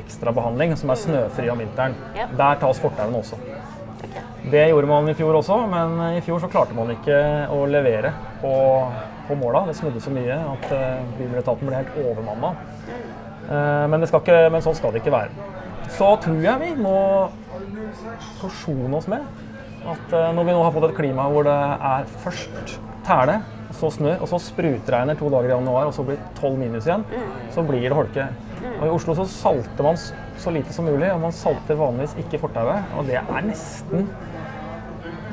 ekstra 0.00 0.32
behandling, 0.32 0.72
som 0.78 0.92
er 0.94 1.02
snøfri 1.02 1.50
om 1.52 1.60
vinteren. 1.60 1.98
Der 2.38 2.60
tas 2.62 2.80
fortauene 2.80 3.20
også. 3.20 3.36
Det 4.50 4.62
gjorde 4.70 4.88
man 4.88 5.08
i 5.10 5.14
fjor 5.14 5.36
også, 5.36 5.58
men 5.68 5.98
i 6.16 6.20
fjor 6.24 6.40
så 6.40 6.48
klarte 6.50 6.74
man 6.74 6.88
ikke 6.94 7.18
å 7.52 7.64
levere 7.68 8.14
på, 8.40 8.52
på 9.30 9.38
måla. 9.38 9.64
Det 9.68 9.76
snudde 9.78 10.02
så 10.02 10.12
mye 10.14 10.36
at 10.36 10.66
uh, 10.72 11.04
Bibeletaten 11.18 11.70
ble 11.70 11.78
helt 11.80 11.96
overmanna. 12.02 12.52
Uh, 13.46 13.86
men, 13.90 14.02
men, 14.02 14.64
sånn 14.64 14.76
skal 14.78 14.94
det 14.94 15.02
ikke 15.02 15.14
være. 15.14 15.48
Så 15.90 16.10
tror 16.22 16.42
jeg 16.44 16.62
vi 16.62 16.74
må 16.78 16.98
forsone 18.40 18.92
oss 18.98 19.08
med 19.10 19.24
at 19.90 20.12
uh, 20.12 20.28
når 20.36 20.46
vi 20.46 20.54
nå 20.54 20.60
har 20.66 20.76
fått 20.76 20.90
et 20.90 20.98
klima 20.98 21.26
hvor 21.32 21.48
det 21.48 21.56
er 21.56 22.12
først 22.24 22.76
tæle, 23.06 23.40
så 23.80 23.90
snø, 23.94 24.16
og 24.18 24.28
så 24.28 24.40
sprutregner 24.42 25.18
to 25.18 25.30
dager 25.32 25.52
i 25.52 25.54
januar, 25.54 25.88
og 25.88 25.94
så 25.94 26.04
blir 26.04 26.18
det 26.18 26.40
12 26.40 26.56
minus 26.58 26.88
igjen, 26.88 27.04
så 27.54 27.62
blir 27.66 27.86
det 27.86 27.96
holke. 27.96 28.26
Og 28.80 28.82
I 28.86 28.92
Oslo 28.92 29.14
så 29.16 29.26
salter 29.30 29.86
man 29.86 29.98
så 30.40 30.52
lite 30.52 30.74
som 30.74 30.88
mulig, 30.88 31.08
og 31.12 31.22
man 31.22 31.34
salter 31.36 31.78
vanligvis 31.78 32.16
ikke 32.22 32.42
fortauet. 32.42 32.90
Og 32.98 33.06
det 33.08 33.20
er 33.20 33.46
nesten 33.46 34.08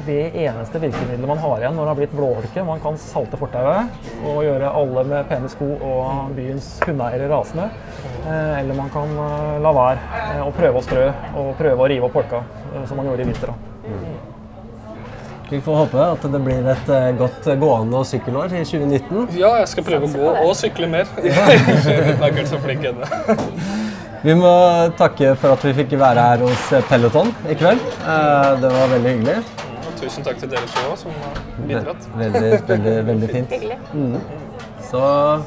det 0.08 0.32
eneste 0.40 0.80
virkemidlet 0.80 1.28
man 1.28 1.40
har 1.42 1.60
igjen 1.60 1.76
når 1.76 1.84
det 1.84 1.92
har 1.92 2.00
blitt 2.00 2.16
blåholke. 2.16 2.64
Man 2.68 2.80
kan 2.84 3.00
salte 3.02 3.40
fortauet 3.40 4.08
og 4.24 4.40
gjøre 4.46 4.72
alle 4.80 5.04
med 5.10 5.28
pene 5.30 5.52
sko 5.52 5.68
og 5.76 6.32
byens 6.38 6.78
hundeeiere 6.86 7.28
rasende. 7.32 7.68
Eh, 8.24 8.54
eller 8.62 8.78
man 8.78 8.92
kan 8.94 9.12
eh, 9.12 9.58
la 9.64 9.74
være 9.76 10.24
og 10.40 10.48
å 10.52 10.56
prøve 10.56 10.80
å 10.80 10.86
strø 10.86 11.04
og 11.42 11.52
prøve 11.60 11.84
å 11.84 11.90
rive 11.92 12.08
opp 12.08 12.18
holka, 12.22 12.42
som 12.88 13.00
man 13.00 13.12
gjorde 13.12 13.26
i 13.26 13.30
vinter. 13.30 13.54
Vi 15.48 15.60
får 15.64 15.78
håpe 15.80 16.08
at 16.12 16.26
det 16.32 16.40
blir 16.44 16.66
et 16.74 16.90
godt 17.20 17.46
gående- 17.60 18.02
og 18.02 18.08
sykkelår 18.08 18.52
i 18.52 18.64
2019. 18.68 19.30
Ja, 19.40 19.54
jeg 19.62 19.70
skal 19.72 19.86
prøve 19.88 20.10
å 20.10 20.12
gå 20.12 20.34
og 20.44 20.56
sykle 20.60 20.90
mer. 20.92 21.08
jeg 21.24 22.18
er 22.18 22.28
ikke 22.34 22.50
så 22.50 22.60
flink 22.64 22.84
ennå. 22.90 23.08
Vi 24.26 24.34
må 24.36 24.50
takke 24.98 25.36
for 25.38 25.54
at 25.54 25.62
vi 25.64 25.76
fikk 25.78 25.94
være 26.02 26.24
her 26.26 26.42
hos 26.42 26.64
Peloton 26.90 27.30
i 27.48 27.56
kveld. 27.56 27.84
Det 28.60 28.72
var 28.74 28.90
veldig 28.96 29.12
hyggelig 29.14 29.67
tusen 30.00 30.26
takk 30.28 30.40
til 30.42 30.52
dere 30.52 30.68
to 30.74 30.96
som 31.00 31.16
har 31.24 31.40
bidratt. 31.70 32.10
Veldig, 32.18 32.52
veldig, 32.70 32.96
veldig 33.12 33.32
fint. 33.36 33.58
Mm. 33.94 34.20
Så 34.88 35.02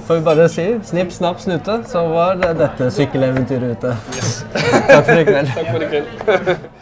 får 0.07 0.19
vi 0.19 0.25
bare 0.27 0.49
si 0.53 0.67
snipp, 0.91 1.15
snapp, 1.17 1.41
snute, 1.41 1.79
så 1.89 2.05
var 2.13 2.37
dette 2.43 2.91
sykkeleventyret 2.93 3.79
ute. 3.79 3.97
Yes. 4.19 4.45
takk 4.91 5.09
for 5.09 5.17
i 5.17 5.25
kveld. 5.31 5.57
takk 5.57 5.73
for 5.73 5.87
i 5.87 5.91
kveld. 5.95 6.61